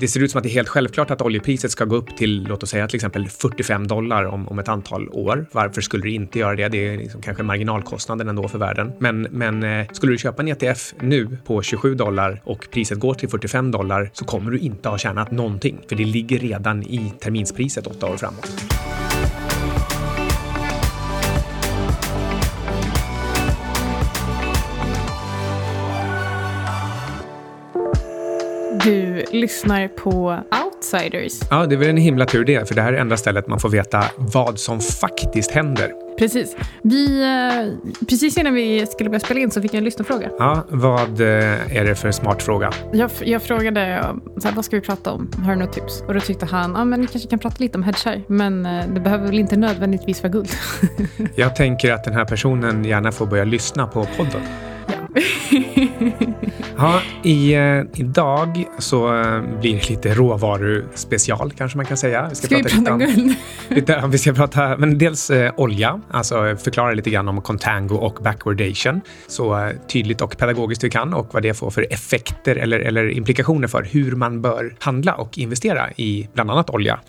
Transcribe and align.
det 0.00 0.08
ser 0.08 0.20
ut 0.20 0.30
som 0.30 0.38
att 0.38 0.42
det 0.42 0.48
är 0.48 0.54
helt 0.54 0.68
självklart 0.68 1.10
att 1.10 1.22
oljepriset 1.22 1.70
ska 1.70 1.84
gå 1.84 1.96
upp 1.96 2.16
till, 2.16 2.44
låt 2.48 2.62
oss 2.62 2.70
säga 2.70 2.88
till 2.88 2.96
exempel 2.96 3.28
45 3.28 3.86
dollar 3.86 4.24
om, 4.24 4.48
om 4.48 4.58
ett 4.58 4.68
antal 4.68 5.08
år. 5.08 5.46
Varför 5.52 5.80
skulle 5.80 6.02
det 6.02 6.10
inte 6.10 6.38
göra 6.38 6.56
det? 6.56 6.68
Det 6.68 6.88
är 6.88 6.98
liksom 6.98 7.22
kanske 7.22 7.42
marginalkostnaden 7.42 8.28
ändå 8.28 8.48
för 8.48 8.58
världen. 8.58 8.92
Men, 8.98 9.22
men 9.22 9.62
eh, 9.62 9.86
skulle 9.92 10.12
du 10.12 10.18
köpa 10.18 10.42
en 10.42 10.48
ETF 10.48 10.94
nu 11.00 11.38
på 11.44 11.62
27 11.62 11.94
dollar 11.94 12.40
och 12.44 12.68
priset 12.70 12.98
går 12.98 13.14
till 13.14 13.28
45 13.28 13.70
dollar 13.70 14.10
så 14.12 14.24
kommer 14.24 14.50
du 14.50 14.58
inte 14.58 14.88
ha 14.88 14.98
tjänat 14.98 15.30
någonting, 15.30 15.78
för 15.88 15.96
det 15.96 16.04
ligger 16.04 16.38
redan 16.38 16.82
i 16.82 17.12
terminspriset 17.20 17.86
åtta 17.86 18.06
år 18.06 18.16
framåt. 18.16 18.48
Du 28.84 29.24
lyssnar 29.32 29.88
på 29.88 30.40
Outsiders. 30.64 31.40
Ja, 31.50 31.66
det 31.66 31.74
är 31.74 31.76
väl 31.76 31.88
en 31.88 31.96
himla 31.96 32.26
tur 32.26 32.44
det, 32.44 32.68
för 32.68 32.74
det 32.74 32.82
här 32.82 32.92
är 32.92 32.96
enda 32.98 33.16
stället 33.16 33.48
man 33.48 33.60
får 33.60 33.68
veta 33.68 34.04
vad 34.16 34.58
som 34.58 34.80
faktiskt 34.80 35.50
händer. 35.50 35.92
Precis. 36.18 36.56
Vi, 36.82 37.22
eh, 37.22 37.90
precis 38.08 38.38
innan 38.38 38.54
vi 38.54 38.86
skulle 38.86 39.10
börja 39.10 39.20
spela 39.20 39.40
in 39.40 39.50
så 39.50 39.62
fick 39.62 39.74
jag 39.74 39.78
en 39.78 39.84
lyssnarfråga. 39.84 40.30
Ja, 40.38 40.66
vad 40.68 41.20
eh, 41.20 41.76
är 41.76 41.84
det 41.84 41.94
för 41.94 42.12
smart 42.12 42.42
fråga? 42.42 42.72
Jag, 42.92 43.10
jag 43.24 43.42
frågade 43.42 43.80
eh, 43.80 44.40
så 44.40 44.48
här, 44.48 44.54
vad 44.54 44.64
ska 44.64 44.76
vi 44.76 44.82
prata 44.82 45.12
om? 45.12 45.30
Har 45.44 45.52
du 45.52 45.58
något 45.58 45.72
tips? 45.72 46.02
Och 46.06 46.14
då 46.14 46.20
tyckte 46.20 46.46
han 46.46 46.74
ja, 46.76 46.84
men 46.84 47.00
ni 47.00 47.06
kanske 47.06 47.28
kan 47.28 47.38
prata 47.38 47.56
lite 47.58 47.78
om 47.78 47.84
hedgar, 47.84 48.22
men 48.26 48.62
det 48.94 49.00
behöver 49.00 49.26
väl 49.26 49.38
inte 49.38 49.56
nödvändigtvis 49.56 50.22
vara 50.22 50.32
guld. 50.32 50.50
Jag 51.34 51.56
tänker 51.56 51.92
att 51.92 52.04
den 52.04 52.14
här 52.14 52.24
personen 52.24 52.84
gärna 52.84 53.12
får 53.12 53.26
börja 53.26 53.44
lyssna 53.44 53.86
på 53.86 54.06
podden. 54.16 54.42
ja. 56.76 57.00
I, 57.22 57.54
eh, 57.54 57.82
idag 57.94 58.64
så 58.78 59.14
eh, 59.20 59.40
blir 59.60 59.72
det 59.74 59.90
lite 59.90 60.14
råvaruspecial 60.14 61.52
kanske 61.52 61.76
man 61.76 61.86
kan 61.86 61.96
säga. 61.96 62.30
Ska 62.34 62.56
vi 62.56 62.62
prata 62.62 62.76
lite 62.78 62.90
om- 62.90 62.98
guld? 62.98 63.34
Lite, 63.68 64.04
vi 64.08 64.18
ska 64.18 64.32
prata 64.32 64.76
men 64.76 64.98
dels 64.98 65.30
eh, 65.30 65.52
olja, 65.56 66.00
alltså 66.10 66.56
förklara 66.56 66.92
lite 66.92 67.10
grann 67.10 67.28
om 67.28 67.42
contango 67.42 67.94
och 67.94 68.18
backwardation 68.22 69.00
så 69.26 69.58
eh, 69.58 69.70
tydligt 69.88 70.20
och 70.20 70.38
pedagogiskt 70.38 70.84
vi 70.84 70.90
kan 70.90 71.14
och 71.14 71.34
vad 71.34 71.42
det 71.42 71.54
får 71.54 71.70
för 71.70 71.86
effekter 71.90 72.56
eller, 72.56 72.80
eller 72.80 73.10
implikationer 73.10 73.68
för 73.68 73.82
hur 73.82 74.12
man 74.16 74.42
bör 74.42 74.76
handla 74.78 75.14
och 75.14 75.38
investera 75.38 75.90
i 75.96 76.28
bland 76.34 76.50
annat 76.50 76.70
olja. 76.70 77.00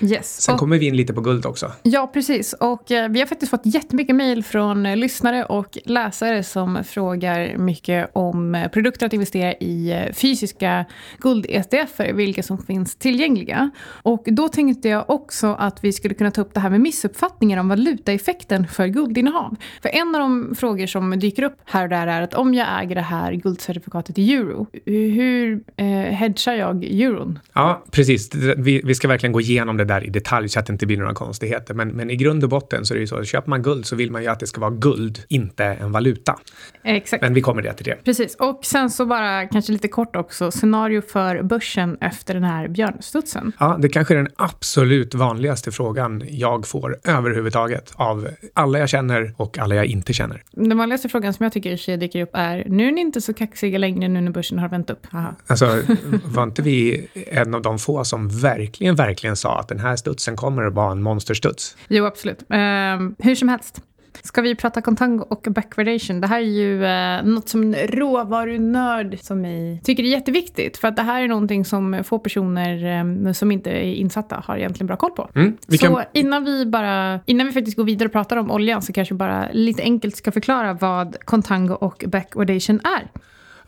Yes. 0.00 0.40
Sen 0.40 0.52
Och- 0.54 0.60
kommer 0.60 0.78
vi 0.78 0.86
in 0.86 0.96
lite 0.96 1.12
på 1.14 1.20
guld 1.20 1.46
också. 1.46 1.72
Ja, 1.82 2.10
precis. 2.12 2.52
Och 2.52 2.90
eh, 2.90 3.08
vi 3.08 3.20
har 3.20 3.26
faktiskt 3.26 3.50
fått 3.50 3.60
jättemycket 3.64 4.16
mejl 4.16 4.44
från 4.44 4.86
eh, 4.86 4.96
lyssnare 4.96 5.44
och 5.44 5.78
läsare 5.84 6.42
som 6.42 6.84
frågar 6.84 7.56
mycket 7.56 8.10
om 8.12 8.54
eh, 8.54 8.68
produkter 8.68 9.06
att 9.06 9.12
investera 9.12 9.52
i 9.54 9.90
eh, 9.92 10.12
fysiska 10.12 10.84
guld-ETFer, 11.18 12.12
vilka 12.12 12.42
som 12.42 12.58
finns 12.58 12.96
tillgängliga. 12.96 13.70
Och 14.02 14.24
då 14.26 14.48
tänkte 14.48 14.88
jag 14.88 15.10
också 15.10 15.56
att 15.58 15.84
vi 15.84 15.92
skulle 15.92 16.14
kunna 16.14 16.30
ta 16.30 16.40
upp 16.40 16.54
det 16.54 16.60
här 16.60 16.70
med 16.70 16.80
missuppfattningar 16.80 17.58
om 17.60 17.68
valutaeffekten 17.68 18.66
för 18.68 18.86
guldinnehav. 18.86 19.56
För 19.82 19.88
en 19.88 20.14
av 20.14 20.20
de 20.20 20.54
frågor 20.58 20.86
som 20.86 21.18
dyker 21.18 21.42
upp 21.42 21.56
här 21.64 21.82
och 21.82 21.88
där 21.88 22.06
är 22.06 22.22
att 22.22 22.34
om 22.34 22.54
jag 22.54 22.82
äger 22.82 22.94
det 22.94 23.00
här 23.00 23.32
guldcertifikatet 23.32 24.18
i 24.18 24.34
euro, 24.34 24.66
hur 24.86 25.60
eh, 25.76 25.86
hedgar 25.86 26.54
jag 26.54 26.84
euron? 26.84 27.38
Ja, 27.52 27.84
precis. 27.90 28.34
Vi, 28.56 28.80
vi 28.84 28.94
ska 28.94 29.08
verkligen 29.08 29.32
gå 29.32 29.40
igenom 29.40 29.76
det 29.76 29.84
där 29.88 30.04
i 30.04 30.10
detalj 30.10 30.48
så 30.48 30.58
att 30.58 30.66
det 30.66 30.72
inte 30.72 30.86
blir 30.86 30.98
några 30.98 31.14
konstigheter. 31.14 31.74
Men, 31.74 31.88
men 31.88 32.10
i 32.10 32.16
grund 32.16 32.44
och 32.44 32.50
botten 32.50 32.86
så 32.86 32.94
är 32.94 32.96
det 32.96 33.00
ju 33.00 33.06
så 33.06 33.16
att 33.16 33.26
köper 33.26 33.50
man 33.50 33.62
guld 33.62 33.86
så 33.86 33.96
vill 33.96 34.10
man 34.10 34.22
ju 34.22 34.28
att 34.28 34.40
det 34.40 34.46
ska 34.46 34.60
vara 34.60 34.70
guld, 34.70 35.22
inte 35.28 35.64
en 35.64 35.92
valuta. 35.92 36.38
Exakt. 36.84 37.22
Men 37.22 37.34
vi 37.34 37.40
kommer 37.40 37.62
det 37.62 37.72
till 37.72 37.84
det. 37.84 38.04
Precis, 38.04 38.34
och 38.34 38.60
sen 38.64 38.90
så 38.90 39.06
bara 39.06 39.46
kanske 39.46 39.72
lite 39.72 39.88
kort 39.88 40.16
också, 40.16 40.50
scenario 40.50 41.00
för 41.00 41.42
börsen 41.42 41.98
efter 42.00 42.34
den 42.34 42.44
här 42.44 42.68
björnstudsen. 42.68 43.52
Ja, 43.58 43.78
det 43.82 43.88
kanske 43.88 44.14
är 44.14 44.18
den 44.18 44.28
absolut 44.36 45.14
vanligaste 45.14 45.72
frågan 45.72 46.22
jag 46.28 46.66
får 46.66 46.96
överhuvudtaget 47.04 47.92
av 47.94 48.28
alla 48.54 48.78
jag 48.78 48.88
känner 48.88 49.34
och 49.36 49.58
alla 49.58 49.74
jag 49.74 49.86
inte 49.86 50.12
känner. 50.12 50.42
Den 50.50 50.78
vanligaste 50.78 51.08
frågan 51.08 51.34
som 51.34 51.44
jag 51.44 51.52
tycker 51.52 51.70
i 51.70 51.78
sig 51.78 51.96
dyker 51.96 52.22
upp 52.22 52.30
är, 52.32 52.64
nu 52.68 52.88
är 52.88 52.92
ni 52.92 53.00
inte 53.00 53.20
så 53.20 53.34
kaxiga 53.34 53.78
längre 53.78 54.08
nu 54.08 54.20
när 54.20 54.32
börsen 54.32 54.58
har 54.58 54.68
vänt 54.68 54.90
upp. 54.90 55.06
Haha. 55.10 55.34
Alltså, 55.46 55.82
var 56.24 56.42
inte 56.42 56.62
vi 56.62 57.08
en 57.26 57.54
av 57.54 57.62
de 57.62 57.78
få 57.78 58.04
som 58.04 58.28
verkligen, 58.28 58.94
verkligen 58.94 59.36
sa 59.36 59.60
att 59.60 59.68
den 59.68 59.77
här 59.78 59.96
studsen 59.96 60.36
kommer 60.36 60.62
att 60.62 60.74
vara 60.74 60.92
en 60.92 61.02
monsterstuds? 61.02 61.76
Jo, 61.88 62.04
absolut. 62.04 62.44
Ehm, 62.50 63.14
hur 63.18 63.34
som 63.34 63.48
helst. 63.48 63.82
Ska 64.22 64.42
vi 64.42 64.54
prata 64.54 64.82
contango 64.82 65.24
och 65.30 65.46
backwardation? 65.50 66.20
Det 66.20 66.26
här 66.26 66.40
är 66.40 66.44
ju 66.44 66.84
eh, 66.84 67.22
något 67.24 67.48
som 67.48 67.62
en 67.62 67.74
råvarunörd 67.74 69.18
som 69.20 69.40
mig 69.40 69.80
tycker 69.84 70.02
är 70.02 70.08
jätteviktigt. 70.08 70.76
För 70.76 70.88
att 70.88 70.96
det 70.96 71.02
här 71.02 71.22
är 71.22 71.28
någonting 71.28 71.64
som 71.64 72.04
få 72.04 72.18
personer 72.18 72.98
eh, 73.26 73.32
som 73.32 73.52
inte 73.52 73.70
är 73.70 73.94
insatta 73.94 74.42
har 74.46 74.56
egentligen 74.56 74.86
bra 74.86 74.96
koll 74.96 75.10
på. 75.10 75.30
Mm, 75.34 75.56
så 75.68 75.78
kan, 75.78 76.02
innan 76.12 76.44
vi 76.44 76.66
bara, 76.66 77.20
innan 77.26 77.46
vi 77.46 77.52
faktiskt 77.52 77.76
går 77.76 77.84
vidare 77.84 78.06
och 78.06 78.12
pratar 78.12 78.36
om 78.36 78.50
oljan 78.50 78.82
så 78.82 78.92
kanske 78.92 79.14
vi 79.14 79.18
bara 79.18 79.48
lite 79.52 79.82
enkelt 79.82 80.16
ska 80.16 80.32
förklara 80.32 80.72
vad 80.72 81.16
contango 81.24 81.74
och 81.74 82.04
backwardation 82.06 82.80
är 82.84 83.08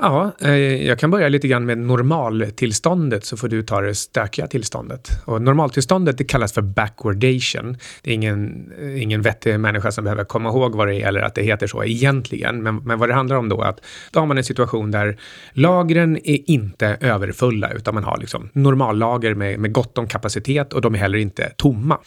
ja, 0.00 0.32
eh, 0.40 0.86
jag 0.86 0.98
kan 0.98 1.10
börja 1.10 1.28
lite 1.28 1.48
grann 1.48 1.66
med 1.66 1.78
normaltillståndet 1.78 3.24
så 3.24 3.36
får 3.36 3.48
du 3.48 3.62
ta 3.62 3.80
det 3.80 3.94
stökiga 3.94 4.46
tillståndet. 4.46 5.08
Och 5.24 5.42
normaltillståndet 5.42 6.18
det 6.18 6.24
kallas 6.24 6.52
för 6.52 6.62
backwardation. 6.62 7.76
Det 8.02 8.10
är 8.10 8.14
ingen, 8.14 8.72
eh, 8.80 9.02
ingen 9.02 9.22
vettig 9.22 9.60
människa 9.60 9.90
som 9.90 10.04
behöver 10.04 10.24
komma 10.24 10.48
ihåg 10.48 10.74
vad 10.74 10.88
det 10.88 10.94
är 10.94 11.08
eller 11.08 11.20
att 11.20 11.34
det 11.34 11.42
heter 11.42 11.66
så 11.66 11.84
egentligen. 11.84 12.62
Men, 12.62 12.76
men 12.76 12.98
vad 12.98 13.08
det 13.08 13.14
handlar 13.14 13.36
om 13.36 13.48
då 13.48 13.62
är 13.62 13.66
att 13.66 13.80
då 14.12 14.20
har 14.20 14.26
man 14.26 14.38
en 14.38 14.44
situation 14.44 14.90
där 14.90 15.18
lagren 15.52 16.16
är 16.16 16.50
inte 16.50 16.96
överfulla 17.00 17.70
utan 17.70 17.94
man 17.94 18.04
har 18.04 18.18
liksom 18.18 18.48
normallager 18.52 19.34
med, 19.34 19.58
med 19.58 19.72
gott 19.72 19.98
om 19.98 20.06
kapacitet 20.06 20.72
och 20.72 20.80
de 20.80 20.94
är 20.94 20.98
heller 20.98 21.18
inte 21.18 21.52
tomma. 21.56 21.98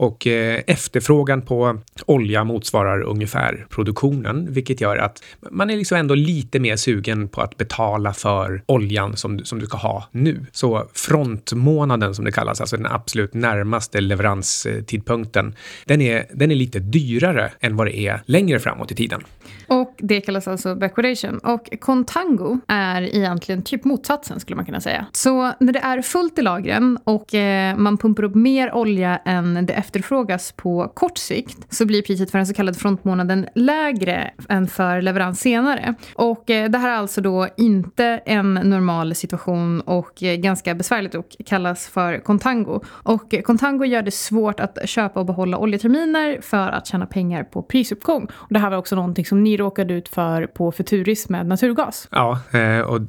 Och 0.00 0.26
eh, 0.26 0.60
efterfrågan 0.66 1.42
på 1.42 1.78
olja 2.06 2.44
motsvarar 2.44 3.02
ungefär 3.02 3.66
produktionen, 3.70 4.52
vilket 4.52 4.80
gör 4.80 4.96
att 4.96 5.22
man 5.50 5.70
är 5.70 5.76
liksom 5.76 5.98
ändå 5.98 6.14
lite 6.14 6.60
mer 6.60 6.76
sugen 6.76 7.28
på 7.28 7.40
att 7.40 7.56
betala 7.56 8.12
för 8.12 8.62
oljan 8.66 9.16
som, 9.16 9.36
du- 9.36 9.44
som 9.44 9.58
du 9.58 9.66
ska 9.66 9.76
ha 9.76 10.08
nu. 10.12 10.46
Så 10.52 10.84
frontmånaden 10.94 12.14
som 12.14 12.24
det 12.24 12.32
kallas, 12.32 12.60
alltså 12.60 12.76
den 12.76 12.86
absolut 12.86 13.34
närmaste 13.34 14.00
leveranstidpunkten, 14.00 15.54
den 15.84 16.00
är, 16.00 16.24
den 16.34 16.50
är 16.50 16.54
lite 16.54 16.78
dyrare 16.78 17.50
än 17.60 17.76
vad 17.76 17.86
det 17.86 17.98
är 17.98 18.22
längre 18.26 18.58
framåt 18.60 18.92
i 18.92 18.94
tiden. 18.94 19.22
Och 19.66 19.94
det 19.98 20.20
kallas 20.20 20.48
alltså 20.48 20.74
backwardation. 20.74 21.38
Och 21.38 21.68
contango 21.80 22.58
är 22.68 23.02
egentligen 23.02 23.62
typ 23.62 23.84
motsatsen 23.84 24.40
skulle 24.40 24.56
man 24.56 24.64
kunna 24.64 24.80
säga. 24.80 25.06
Så 25.12 25.52
när 25.60 25.72
det 25.72 25.78
är 25.78 26.02
fullt 26.02 26.38
i 26.38 26.42
lagren 26.42 26.98
och 27.04 27.34
eh, 27.34 27.76
man 27.76 27.98
pumpar 27.98 28.24
upp 28.24 28.34
mer 28.34 28.72
olja 28.74 29.16
än 29.24 29.66
det 29.66 29.72
efterfrågas 29.90 30.52
på 30.52 30.88
kort 30.94 31.18
sikt 31.18 31.74
så 31.74 31.86
blir 31.86 32.02
priset 32.02 32.30
för 32.30 32.38
den 32.38 32.46
så 32.46 32.54
kallade 32.54 32.78
frontmånaden 32.78 33.46
lägre 33.54 34.30
än 34.48 34.66
för 34.66 35.02
leverans 35.02 35.40
senare. 35.40 35.94
Och 36.14 36.50
eh, 36.50 36.70
det 36.70 36.78
här 36.78 36.90
är 36.90 36.96
alltså 36.96 37.20
då 37.20 37.48
inte 37.56 38.04
en 38.26 38.54
normal 38.54 39.14
situation 39.14 39.80
och 39.80 40.22
eh, 40.22 40.36
ganska 40.36 40.74
besvärligt 40.74 41.14
och 41.14 41.36
kallas 41.46 41.88
för 41.88 42.18
contango. 42.18 42.80
Och 42.86 43.34
eh, 43.34 43.42
contango 43.42 43.84
gör 43.84 44.02
det 44.02 44.10
svårt 44.10 44.60
att 44.60 44.78
köpa 44.84 45.20
och 45.20 45.26
behålla 45.26 45.58
oljeterminer 45.58 46.40
för 46.40 46.68
att 46.68 46.86
tjäna 46.86 47.06
pengar 47.06 47.44
på 47.44 47.62
prisuppgång. 47.62 48.28
Och 48.32 48.52
det 48.52 48.58
här 48.58 48.70
var 48.70 48.76
också 48.76 48.96
någonting 48.96 49.24
som 49.24 49.42
ni 49.42 49.56
råkade 49.56 49.94
ut 49.94 50.08
för 50.08 50.46
på 50.46 50.72
Futuris 50.72 51.28
med 51.28 51.46
naturgas. 51.46 52.08
Ja, 52.10 52.40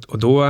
och, 0.08 0.18
då... 0.18 0.42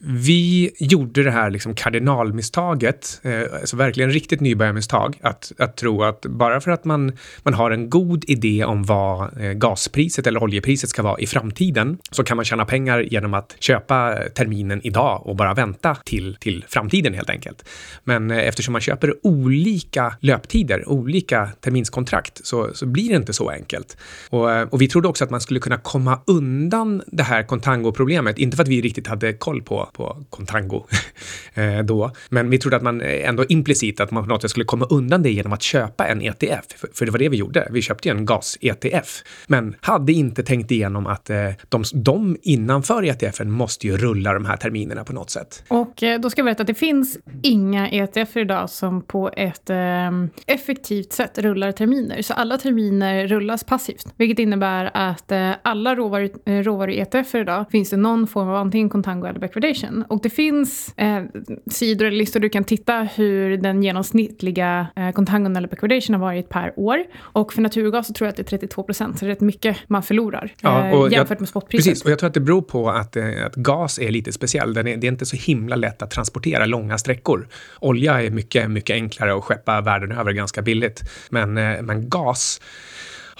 Vi 0.00 0.70
gjorde 0.78 1.22
det 1.22 1.30
här 1.30 1.50
liksom 1.50 1.74
kardinalmisstaget, 1.74 3.20
alltså 3.60 3.76
verkligen 3.76 4.10
riktigt 4.10 4.40
nybörjarmisstag, 4.40 5.18
att, 5.22 5.39
att 5.58 5.76
tro 5.76 6.02
att 6.02 6.26
bara 6.26 6.60
för 6.60 6.70
att 6.70 6.84
man, 6.84 7.12
man 7.42 7.54
har 7.54 7.70
en 7.70 7.90
god 7.90 8.24
idé 8.26 8.64
om 8.64 8.84
vad 8.84 9.40
eh, 9.40 9.52
gaspriset 9.52 10.26
eller 10.26 10.42
oljepriset 10.42 10.90
ska 10.90 11.02
vara 11.02 11.18
i 11.18 11.26
framtiden, 11.26 11.98
så 12.10 12.24
kan 12.24 12.36
man 12.36 12.44
tjäna 12.44 12.64
pengar 12.64 13.00
genom 13.00 13.34
att 13.34 13.56
köpa 13.58 14.18
eh, 14.18 14.28
terminen 14.28 14.80
idag 14.84 15.22
och 15.26 15.36
bara 15.36 15.54
vänta 15.54 15.94
till, 16.04 16.36
till 16.40 16.64
framtiden 16.68 17.14
helt 17.14 17.30
enkelt. 17.30 17.68
Men 18.04 18.30
eh, 18.30 18.38
eftersom 18.38 18.72
man 18.72 18.80
köper 18.80 19.14
olika 19.22 20.14
löptider, 20.20 20.88
olika 20.88 21.48
terminskontrakt, 21.60 22.46
så, 22.46 22.70
så 22.74 22.86
blir 22.86 23.08
det 23.08 23.16
inte 23.16 23.32
så 23.32 23.50
enkelt. 23.50 23.96
Och, 24.30 24.72
och 24.72 24.82
vi 24.82 24.88
trodde 24.88 25.08
också 25.08 25.24
att 25.24 25.30
man 25.30 25.40
skulle 25.40 25.60
kunna 25.60 25.76
komma 25.76 26.20
undan 26.26 27.02
det 27.06 27.22
här 27.22 27.42
contango-problemet. 27.42 28.38
Inte 28.38 28.56
för 28.56 28.62
att 28.62 28.68
vi 28.68 28.80
riktigt 28.80 29.06
hade 29.06 29.32
koll 29.32 29.62
på, 29.62 29.90
på 29.92 30.24
contango 30.30 30.86
då, 31.84 32.12
men 32.28 32.50
vi 32.50 32.58
trodde 32.58 32.76
att 32.76 32.82
man 32.82 33.00
ändå 33.00 33.44
implicit 33.48 34.00
att 34.00 34.10
man 34.10 34.22
på 34.22 34.28
något 34.28 34.42
sätt 34.42 34.50
skulle 34.50 34.64
komma 34.64 34.86
undan 34.90 35.22
det 35.22 35.29
genom 35.32 35.52
att 35.52 35.62
köpa 35.62 36.06
en 36.06 36.22
ETF. 36.22 36.64
För, 36.94 37.04
det 37.06 37.12
var 37.12 37.18
det 37.18 37.28
vi 37.28 37.36
gjorde. 37.36 37.68
Vi 37.70 37.82
köpte 37.82 38.08
ju 38.08 38.16
en 38.16 38.26
gas-ETF, 38.26 39.24
men 39.46 39.76
hade 39.80 40.12
inte 40.12 40.42
tänkt 40.42 40.70
igenom 40.70 41.06
att 41.06 41.30
eh, 41.30 41.50
de, 41.68 41.84
de 41.94 42.36
innanför 42.42 43.02
ETFen 43.02 43.50
måste 43.50 43.86
ju 43.86 43.96
rulla 43.96 44.32
de 44.34 44.44
här 44.44 44.56
terminerna 44.56 45.04
på 45.04 45.12
något 45.12 45.30
sätt. 45.30 45.64
Och 46.00 46.04
eh, 46.04 46.20
då 46.20 46.30
ska 46.30 46.40
jag 46.40 46.44
berätta 46.44 46.62
att 46.62 46.66
det 46.66 46.74
finns 46.74 47.18
inga 47.42 47.88
ETF 47.88 48.36
idag 48.36 48.70
som 48.70 49.02
på 49.02 49.30
ett 49.36 49.70
eh, 49.70 50.10
effektivt 50.46 51.12
sätt 51.12 51.38
rullar 51.38 51.72
terminer. 51.72 52.22
Så 52.22 52.34
alla 52.34 52.58
terminer 52.58 53.26
rullas 53.26 53.64
passivt, 53.64 54.14
vilket 54.16 54.38
innebär 54.38 54.90
att 54.94 55.32
eh, 55.32 55.50
alla 55.62 55.94
råvaror, 55.94 56.62
råvaror 56.62 56.90
i 56.90 57.00
ETF 57.00 57.34
idag 57.34 57.64
finns 57.70 57.90
det 57.90 57.96
någon 57.96 58.26
form 58.26 58.48
av 58.48 58.54
antingen 58.54 58.88
contango 58.88 59.26
eller 59.26 59.40
backwardation. 59.40 60.04
Och 60.08 60.22
det 60.22 60.30
finns 60.30 60.94
eh, 60.96 61.22
sidor 61.70 62.06
eller 62.06 62.18
listor 62.18 62.40
du 62.40 62.48
kan 62.48 62.64
titta 62.64 63.08
hur 63.14 63.56
den 63.56 63.82
genomsnittliga 63.82 64.86
eh, 64.96 65.10
contangon 65.10 65.56
eller 65.56 65.68
backwardation 65.68 66.14
har 66.14 66.20
varit 66.20 66.48
per 66.48 66.72
år. 66.76 67.04
Och 67.18 67.52
för 67.52 67.62
naturgas 67.62 68.06
så 68.06 68.12
tror 68.12 68.26
jag 68.26 68.30
att 68.30 68.36
det 68.36 68.42
är 68.42 68.58
32 68.58 68.82
procent, 68.82 69.18
så 69.18 69.24
det 69.24 69.30
är 69.30 69.34
rätt 69.34 69.40
mycket 69.40 69.76
man 69.86 70.02
förlorar 70.02 70.52
ja, 70.60 70.86
eh, 70.86 71.12
jämfört 71.12 71.30
jag, 71.30 71.40
med 71.40 71.48
spotpriset. 71.48 71.90
Precis, 71.90 72.04
och 72.04 72.10
jag 72.10 72.18
tror 72.18 72.28
att 72.28 72.34
det 72.34 72.40
beror 72.40 72.62
på 72.62 72.90
att, 72.90 73.16
eh, 73.16 73.46
att 73.46 73.54
gas 73.54 73.98
är 73.98 74.10
lite 74.10 74.32
speciell. 74.32 74.74
Den 74.74 74.86
är, 74.86 74.96
det 74.96 75.06
är 75.06 75.12
inte 75.12 75.26
så 75.26 75.36
himla 75.36 75.76
lätt 75.76 75.89
att 75.98 76.10
transportera 76.10 76.66
långa 76.66 76.98
sträckor. 76.98 77.48
Olja 77.78 78.22
är 78.22 78.30
mycket, 78.30 78.70
mycket 78.70 78.94
enklare 78.94 79.34
att 79.34 79.44
skeppa 79.44 79.80
världen 79.80 80.12
över 80.12 80.32
ganska 80.32 80.62
billigt. 80.62 81.02
Men, 81.30 81.58
eh, 81.58 81.82
men 81.82 82.08
gas 82.08 82.60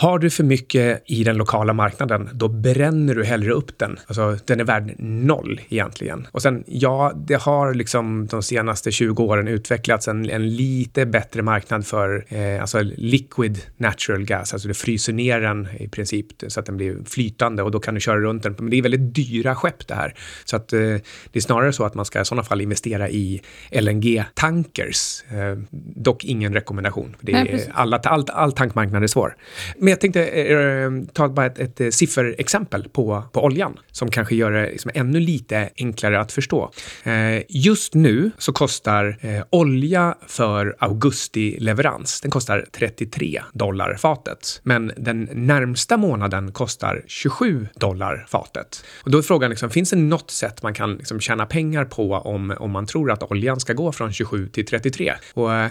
har 0.00 0.18
du 0.18 0.30
för 0.30 0.44
mycket 0.44 1.02
i 1.06 1.24
den 1.24 1.36
lokala 1.36 1.72
marknaden, 1.72 2.28
då 2.32 2.48
bränner 2.48 3.14
du 3.14 3.24
hellre 3.24 3.52
upp 3.52 3.78
den. 3.78 3.98
Alltså, 4.06 4.36
den 4.44 4.60
är 4.60 4.64
värd 4.64 4.94
noll 4.98 5.60
egentligen. 5.68 6.26
Och 6.32 6.42
sen, 6.42 6.64
ja, 6.66 7.12
det 7.16 7.34
har 7.34 7.74
liksom 7.74 8.26
de 8.26 8.42
senaste 8.42 8.90
20 8.90 9.22
åren 9.22 9.48
utvecklats 9.48 10.08
en, 10.08 10.30
en 10.30 10.56
lite 10.56 11.06
bättre 11.06 11.42
marknad 11.42 11.86
för 11.86 12.24
eh, 12.28 12.60
alltså 12.60 12.82
liquid 12.82 13.58
natural 13.76 14.24
gas. 14.24 14.52
Alltså 14.52 14.68
du 14.68 14.74
fryser 14.74 15.12
ner 15.12 15.40
den 15.40 15.68
i 15.78 15.88
princip 15.88 16.26
så 16.48 16.60
att 16.60 16.66
den 16.66 16.76
blir 16.76 16.96
flytande 17.04 17.62
och 17.62 17.70
då 17.70 17.80
kan 17.80 17.94
du 17.94 18.00
köra 18.00 18.20
runt 18.20 18.42
den. 18.42 18.54
Men 18.58 18.70
det 18.70 18.76
är 18.76 18.82
väldigt 18.82 19.14
dyra 19.14 19.54
skepp 19.54 19.88
det 19.88 19.94
här. 19.94 20.14
Så 20.44 20.56
att 20.56 20.72
eh, 20.72 20.78
det 20.78 21.02
är 21.32 21.40
snarare 21.40 21.72
så 21.72 21.84
att 21.84 21.94
man 21.94 22.04
ska 22.04 22.20
i 22.20 22.24
sådana 22.24 22.42
fall 22.42 22.60
investera 22.60 23.08
i 23.08 23.40
LNG-tankers. 23.70 25.24
Eh, 25.30 25.58
dock 25.94 26.24
ingen 26.24 26.54
rekommendation. 26.54 27.16
Det 27.20 27.32
är, 27.32 27.44
Nej, 27.44 27.70
alla, 27.72 27.98
all, 27.98 28.24
all 28.30 28.52
tankmarknad 28.52 29.02
är 29.02 29.06
svår. 29.06 29.36
Men 29.76 29.89
jag 29.90 30.00
tänkte 30.00 30.24
eh, 30.24 30.58
eh, 30.58 30.90
ta 31.12 31.28
bara 31.28 31.46
ett, 31.46 31.58
ett, 31.58 31.80
ett 31.80 31.94
sifferexempel 31.94 32.88
på, 32.88 33.24
på 33.32 33.44
oljan 33.44 33.78
som 33.92 34.10
kanske 34.10 34.34
gör 34.34 34.50
det 34.50 34.70
liksom 34.70 34.90
ännu 34.94 35.20
lite 35.20 35.70
enklare 35.76 36.20
att 36.20 36.32
förstå. 36.32 36.70
Eh, 37.04 37.42
just 37.48 37.94
nu 37.94 38.30
så 38.38 38.52
kostar 38.52 39.18
eh, 39.20 39.42
olja 39.50 40.14
för 40.26 40.76
augusti-leverans, 40.78 42.20
den 42.20 42.30
kostar 42.30 42.66
33 42.72 43.42
dollar 43.52 43.94
fatet. 43.94 44.60
Men 44.62 44.92
den 44.96 45.28
närmsta 45.32 45.96
månaden 45.96 46.52
kostar 46.52 47.02
27 47.06 47.68
dollar 47.74 48.26
fatet. 48.28 48.84
Och 49.02 49.10
då 49.10 49.18
är 49.18 49.22
frågan, 49.22 49.50
liksom, 49.50 49.70
finns 49.70 49.90
det 49.90 49.96
något 49.96 50.30
sätt 50.30 50.62
man 50.62 50.74
kan 50.74 50.94
liksom, 50.94 51.20
tjäna 51.20 51.46
pengar 51.46 51.84
på 51.84 52.12
om, 52.12 52.54
om 52.58 52.70
man 52.70 52.86
tror 52.86 53.10
att 53.10 53.22
oljan 53.22 53.60
ska 53.60 53.72
gå 53.72 53.92
från 53.92 54.12
27 54.12 54.48
till 54.48 54.66
33? 54.66 55.14
Och, 55.34 55.54
eh, 55.54 55.70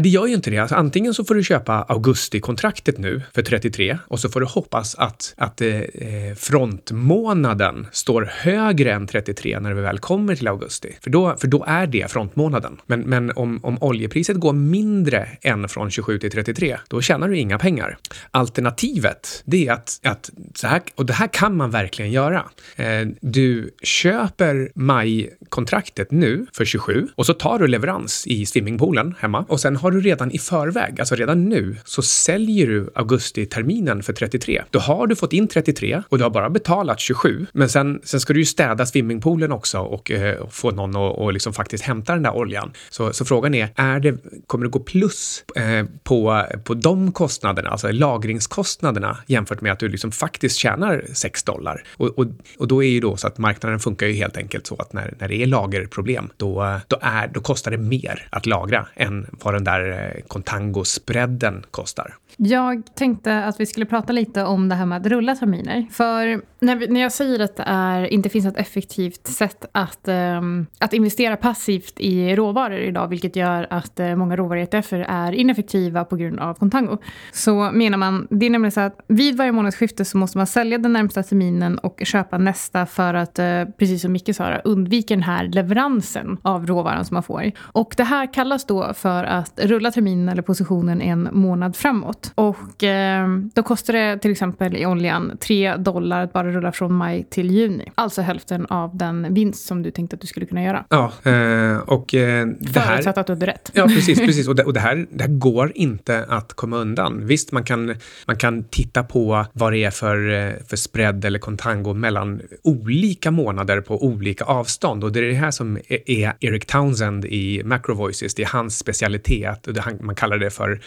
det 0.00 0.08
gör 0.08 0.26
ju 0.26 0.34
inte 0.34 0.50
det. 0.50 0.58
Alltså, 0.58 0.74
antingen 0.76 1.14
så 1.14 1.24
får 1.24 1.34
du 1.34 1.44
köpa 1.44 1.82
augusti-kontraktet 1.88 2.98
nu 2.98 3.22
för 3.34 3.42
33 3.44 3.98
och 4.08 4.20
så 4.20 4.28
får 4.28 4.40
du 4.40 4.46
hoppas 4.46 4.94
att, 4.94 5.34
att 5.36 5.60
eh, 5.60 5.76
eh 5.76 6.34
frontmånaden 6.36 7.86
står 7.92 8.30
högre 8.32 8.92
än 8.92 9.06
33 9.06 9.60
när 9.60 9.74
vi 9.74 9.82
väl 9.82 9.98
kommer 9.98 10.36
till 10.36 10.48
augusti. 10.48 10.96
För 11.00 11.10
då, 11.10 11.36
för 11.36 11.48
då 11.48 11.64
är 11.66 11.86
det 11.86 12.10
frontmånaden. 12.10 12.80
Men, 12.86 13.00
men 13.00 13.32
om, 13.36 13.60
om 13.62 13.78
oljepriset 13.80 14.36
går 14.36 14.52
mindre 14.52 15.28
än 15.42 15.68
från 15.68 15.90
27 15.90 16.18
till 16.18 16.30
33, 16.30 16.78
då 16.88 17.00
tjänar 17.00 17.28
du 17.28 17.38
inga 17.38 17.58
pengar. 17.58 17.98
Alternativet, 18.30 19.42
det 19.44 19.68
är 19.68 19.72
att, 19.72 20.00
att 20.02 20.30
så 20.54 20.66
här, 20.66 20.82
och 20.94 21.06
det 21.06 21.12
här 21.12 21.28
kan 21.32 21.56
man 21.56 21.70
verkligen 21.70 22.12
göra. 22.12 22.44
Eh, 22.76 23.06
du 23.20 23.70
köper 23.82 24.70
majkontraktet 24.74 26.10
nu 26.10 26.46
för 26.52 26.64
27 26.64 27.08
och 27.14 27.26
så 27.26 27.34
tar 27.34 27.58
du 27.58 27.66
leverans 27.66 28.26
i 28.26 28.46
swimmingpoolen 28.46 29.14
hemma 29.18 29.44
och 29.48 29.60
sen 29.60 29.76
har 29.76 29.90
du 29.90 30.00
redan 30.00 30.30
i 30.30 30.38
förväg, 30.38 31.00
alltså 31.00 31.14
redan 31.14 31.48
nu, 31.48 31.76
så 31.84 32.02
säljer 32.02 32.66
du 32.66 32.90
augusti 32.94 33.33
terminen 33.34 34.02
för 34.02 34.12
33. 34.12 34.62
Då 34.70 34.78
har 34.78 35.06
du 35.06 35.16
fått 35.16 35.32
in 35.32 35.48
33 35.48 36.02
och 36.08 36.18
du 36.18 36.24
har 36.24 36.30
bara 36.30 36.50
betalat 36.50 37.00
27. 37.00 37.46
Men 37.52 37.68
sen, 37.68 38.00
sen 38.04 38.20
ska 38.20 38.32
du 38.32 38.38
ju 38.38 38.44
städa 38.44 38.86
swimmingpoolen 38.86 39.52
också 39.52 39.78
och 39.78 40.10
eh, 40.10 40.48
få 40.50 40.70
någon 40.70 40.96
att 40.96 41.18
och 41.18 41.32
liksom 41.32 41.52
faktiskt 41.52 41.84
hämta 41.84 42.12
den 42.12 42.22
där 42.22 42.36
oljan. 42.36 42.72
Så, 42.90 43.12
så 43.12 43.24
frågan 43.24 43.54
är, 43.54 43.68
är 43.76 44.00
det, 44.00 44.18
kommer 44.46 44.64
det 44.64 44.70
gå 44.70 44.80
plus 44.80 45.44
eh, 45.56 45.86
på, 46.02 46.46
på 46.64 46.74
de 46.74 47.12
kostnaderna, 47.12 47.70
alltså 47.70 47.92
lagringskostnaderna 47.92 49.18
jämfört 49.26 49.60
med 49.60 49.72
att 49.72 49.78
du 49.78 49.88
liksom 49.88 50.12
faktiskt 50.12 50.56
tjänar 50.56 51.04
6 51.12 51.42
dollar? 51.42 51.84
Och, 51.96 52.18
och, 52.18 52.26
och 52.58 52.68
då 52.68 52.82
är 52.82 52.88
ju 52.88 53.00
då 53.00 53.16
så 53.16 53.26
att 53.26 53.38
marknaden 53.38 53.80
funkar 53.80 54.06
ju 54.06 54.12
helt 54.12 54.36
enkelt 54.36 54.66
så 54.66 54.74
att 54.74 54.92
när, 54.92 55.14
när 55.18 55.28
det 55.28 55.42
är 55.42 55.46
lagerproblem, 55.46 56.30
då, 56.36 56.80
då, 56.88 56.98
är, 57.02 57.26
då 57.26 57.40
kostar 57.40 57.70
det 57.70 57.78
mer 57.78 58.28
att 58.30 58.46
lagra 58.46 58.86
än 58.94 59.26
vad 59.30 59.54
den 59.54 59.64
där 59.64 60.12
eh, 60.14 60.22
kontango-spreaden 60.28 61.62
kostar. 61.70 62.14
Jag 62.36 62.94
tänkte 62.94 63.44
att 63.44 63.60
vi 63.60 63.66
skulle 63.66 63.86
prata 63.86 64.12
lite 64.12 64.44
om 64.44 64.68
det 64.68 64.74
här 64.74 64.86
med 64.86 65.00
att 65.00 65.06
rulla 65.06 65.34
terminer. 65.34 65.86
För 65.90 66.42
när, 66.60 66.76
vi, 66.76 66.88
när 66.88 67.00
jag 67.00 67.12
säger 67.12 67.40
att 67.40 67.56
det 67.56 67.64
är, 67.66 68.12
inte 68.12 68.28
finns 68.28 68.46
ett 68.46 68.56
effektivt 68.56 69.26
sätt 69.26 69.64
att, 69.72 70.08
um, 70.08 70.66
att 70.78 70.92
investera 70.92 71.36
passivt 71.36 72.00
i 72.00 72.36
råvaror 72.36 72.78
idag, 72.78 73.08
vilket 73.08 73.36
gör 73.36 73.66
att 73.70 74.00
uh, 74.00 74.16
många 74.16 74.36
råvaror 74.36 74.68
är 74.90 75.32
ineffektiva 75.32 76.04
på 76.04 76.16
grund 76.16 76.40
av 76.40 76.54
contango, 76.54 76.98
så 77.32 77.70
menar 77.72 77.98
man, 77.98 78.26
det 78.30 78.46
är 78.46 78.50
nämligen 78.50 78.72
så 78.72 78.80
att 78.80 79.00
vid 79.08 79.36
varje 79.36 79.52
månadsskifte 79.52 80.04
så 80.04 80.18
måste 80.18 80.38
man 80.38 80.46
sälja 80.46 80.78
den 80.78 80.92
närmsta 80.92 81.22
terminen 81.22 81.78
och 81.78 82.02
köpa 82.04 82.38
nästa 82.38 82.86
för 82.86 83.14
att, 83.14 83.38
uh, 83.38 83.64
precis 83.78 84.02
som 84.02 84.12
Micke 84.12 84.36
sa, 84.36 84.56
undvika 84.64 85.14
den 85.14 85.22
här 85.22 85.44
leveransen 85.44 86.36
av 86.42 86.66
råvaran 86.66 87.04
som 87.04 87.14
man 87.14 87.22
får. 87.22 87.52
Och 87.58 87.94
det 87.96 88.04
här 88.04 88.32
kallas 88.32 88.66
då 88.66 88.94
för 88.94 89.24
att 89.24 89.60
rulla 89.62 89.90
terminen 89.90 90.28
eller 90.28 90.42
positionen 90.42 91.00
en 91.00 91.28
månad 91.32 91.76
framåt. 91.76 92.23
Och 92.34 92.84
eh, 92.84 93.28
då 93.54 93.62
kostar 93.62 93.92
det 93.92 94.18
till 94.18 94.30
exempel 94.30 94.76
i 94.76 94.86
oljan 94.86 95.36
3 95.40 95.76
dollar 95.76 96.24
att 96.24 96.32
bara 96.32 96.50
rulla 96.50 96.72
från 96.72 96.92
maj 96.92 97.26
till 97.30 97.50
juni. 97.50 97.92
Alltså 97.94 98.22
hälften 98.22 98.66
av 98.66 98.96
den 98.96 99.34
vinst 99.34 99.66
som 99.66 99.82
du 99.82 99.90
tänkte 99.90 100.14
att 100.14 100.20
du 100.20 100.26
skulle 100.26 100.46
kunna 100.46 100.62
göra. 100.62 100.84
Ja, 100.88 101.12
eh, 101.22 101.76
och 101.76 102.14
eh, 102.14 102.46
det 102.46 102.80
här... 102.80 102.86
Förutsatt 102.86 103.18
att 103.18 103.26
du 103.26 103.32
hade 103.32 103.46
rätt. 103.46 103.70
Ja, 103.74 103.86
precis. 103.86 104.18
precis. 104.18 104.48
Och, 104.48 104.54
det, 104.54 104.64
och 104.64 104.72
det, 104.72 104.80
här, 104.80 105.06
det 105.10 105.24
här 105.24 105.30
går 105.30 105.72
inte 105.74 106.24
att 106.28 106.52
komma 106.52 106.76
undan. 106.76 107.26
Visst, 107.26 107.52
man 107.52 107.64
kan, 107.64 107.94
man 108.26 108.36
kan 108.36 108.64
titta 108.64 109.02
på 109.02 109.46
vad 109.52 109.72
det 109.72 109.84
är 109.84 109.90
för, 109.90 110.30
eh, 110.32 110.52
för 110.68 110.76
spread 110.76 111.24
eller 111.24 111.38
contango 111.38 111.94
mellan 111.94 112.40
olika 112.62 113.30
månader 113.30 113.80
på 113.80 114.04
olika 114.04 114.44
avstånd. 114.44 115.04
Och 115.04 115.12
det 115.12 115.18
är 115.18 115.22
det 115.22 115.34
här 115.34 115.50
som 115.50 115.76
är 115.88 116.32
Eric 116.40 116.66
Townsend 116.66 117.24
i 117.24 117.62
Macro 117.64 117.94
Voices. 117.94 118.34
Det 118.34 118.42
är 118.42 118.46
hans 118.46 118.78
specialitet. 118.78 119.68
Man 120.00 120.14
kallar 120.14 120.38
det 120.38 120.50
för 120.50 120.80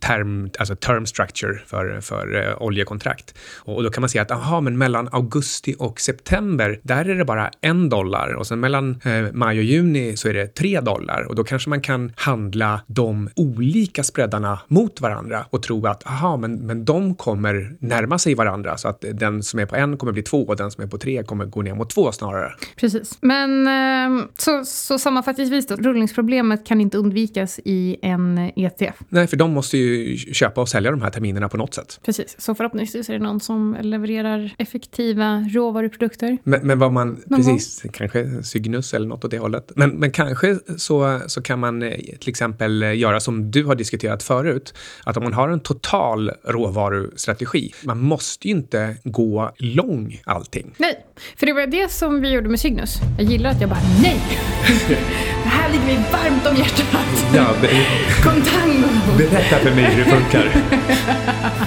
term, 0.00 0.50
alltså 0.58 0.69
term 0.74 1.06
structure 1.06 1.58
för, 1.66 2.00
för 2.00 2.34
uh, 2.36 2.62
oljekontrakt. 2.62 3.34
Och, 3.58 3.82
då 3.82 3.90
kan 3.90 4.02
man 4.02 4.08
se 4.08 4.18
att 4.18 4.30
aha, 4.30 4.60
men 4.60 4.78
mellan 4.78 5.08
augusti 5.12 5.74
och 5.78 6.00
september, 6.00 6.80
där 6.82 7.08
är 7.08 7.14
det 7.14 7.24
bara 7.24 7.50
en 7.60 7.88
dollar 7.88 8.34
och 8.34 8.46
sen 8.46 8.60
mellan 8.60 9.00
uh, 9.06 9.32
maj 9.32 9.58
och 9.58 9.64
juni 9.64 10.16
så 10.16 10.28
är 10.28 10.34
det 10.34 10.46
tre 10.46 10.80
dollar 10.80 11.22
och 11.28 11.34
då 11.34 11.44
kanske 11.44 11.70
man 11.70 11.80
kan 11.80 12.12
handla 12.16 12.80
de 12.86 13.28
olika 13.36 14.04
spreadarna 14.04 14.60
mot 14.68 15.00
varandra 15.00 15.44
och 15.50 15.62
tro 15.62 15.86
att 15.86 16.06
aha, 16.06 16.36
men, 16.36 16.54
men 16.54 16.84
de 16.84 17.14
kommer 17.14 17.76
närma 17.78 18.18
sig 18.18 18.34
varandra 18.34 18.76
så 18.76 18.88
att 18.88 19.04
den 19.12 19.42
som 19.42 19.60
är 19.60 19.66
på 19.66 19.76
en 19.76 19.96
kommer 19.96 20.12
bli 20.12 20.22
två 20.22 20.46
och 20.46 20.56
den 20.56 20.70
som 20.70 20.84
är 20.84 20.88
på 20.88 20.98
tre 20.98 21.22
kommer 21.22 21.44
gå 21.44 21.62
ner 21.62 21.74
mot 21.74 21.90
två 21.90 22.12
snarare. 22.12 22.52
Precis. 22.76 23.18
Men 23.20 23.66
eh, 23.66 24.26
så, 24.38 24.64
så 24.64 24.98
sammanfattningsvis 24.98 25.66
då, 25.66 25.76
rullningsproblemet 25.76 26.66
kan 26.66 26.80
inte 26.80 26.98
undvikas 26.98 27.60
i 27.64 27.96
en 28.02 28.38
ETF? 28.56 28.96
Nej, 29.08 29.26
för 29.26 29.36
de 29.36 29.50
måste 29.50 29.78
ju 29.78 30.16
köpa 30.16 30.59
och 30.60 30.68
sälja 30.68 30.90
de 30.90 31.02
här 31.02 31.10
terminerna 31.10 31.48
på 31.48 31.56
något 31.56 31.74
sätt. 31.74 32.00
Precis, 32.04 32.40
så 32.40 32.54
förhoppningsvis 32.54 33.08
är 33.08 33.12
det 33.12 33.18
någon 33.18 33.40
som 33.40 33.76
levererar 33.80 34.54
effektiva 34.58 35.48
råvaruprodukter. 35.50 36.38
Men, 36.42 36.66
men 36.66 36.78
vad 36.78 36.92
man, 36.92 37.22
någon 37.26 37.38
precis, 37.38 37.82
gång. 37.82 37.92
kanske 37.92 38.42
Cygnus 38.42 38.94
eller 38.94 39.06
något 39.06 39.24
åt 39.24 39.30
det 39.30 39.38
hållet. 39.38 39.72
Men, 39.76 39.90
men 39.90 40.10
kanske 40.10 40.58
så, 40.76 41.20
så 41.26 41.42
kan 41.42 41.58
man 41.58 41.82
eh, 41.82 41.96
till 42.20 42.28
exempel 42.28 42.82
eh, 42.82 42.98
göra 42.98 43.20
som 43.20 43.50
du 43.50 43.64
har 43.64 43.74
diskuterat 43.74 44.22
förut, 44.22 44.74
att 45.04 45.16
om 45.16 45.22
man 45.22 45.32
har 45.32 45.48
en 45.48 45.60
total 45.60 46.30
råvarustrategi, 46.44 47.72
man 47.84 47.98
måste 47.98 48.48
ju 48.48 48.54
inte 48.54 48.96
gå 49.04 49.52
lång 49.58 50.20
allting. 50.24 50.74
Nej, 50.76 51.06
för 51.36 51.46
det 51.46 51.52
var 51.52 51.66
det 51.66 51.90
som 51.90 52.20
vi 52.20 52.32
gjorde 52.32 52.48
med 52.48 52.60
Cygnus. 52.60 52.96
Jag 53.18 53.26
gillar 53.26 53.50
att 53.50 53.60
jag 53.60 53.70
bara, 53.70 53.82
nej! 54.02 54.20
det 55.42 55.48
här 55.48 55.72
ligger 55.72 55.84
mig 55.84 55.96
varmt 56.12 56.46
om 56.46 56.56
hjärtat. 56.56 57.34
Ja, 57.34 57.46
det... 57.60 57.86
Contango! 58.22 58.69
Berätta 59.18 59.56
för 59.56 59.70
mig 59.74 59.84
hur 59.84 60.04
det 60.04 60.10
funkar. 60.10 60.44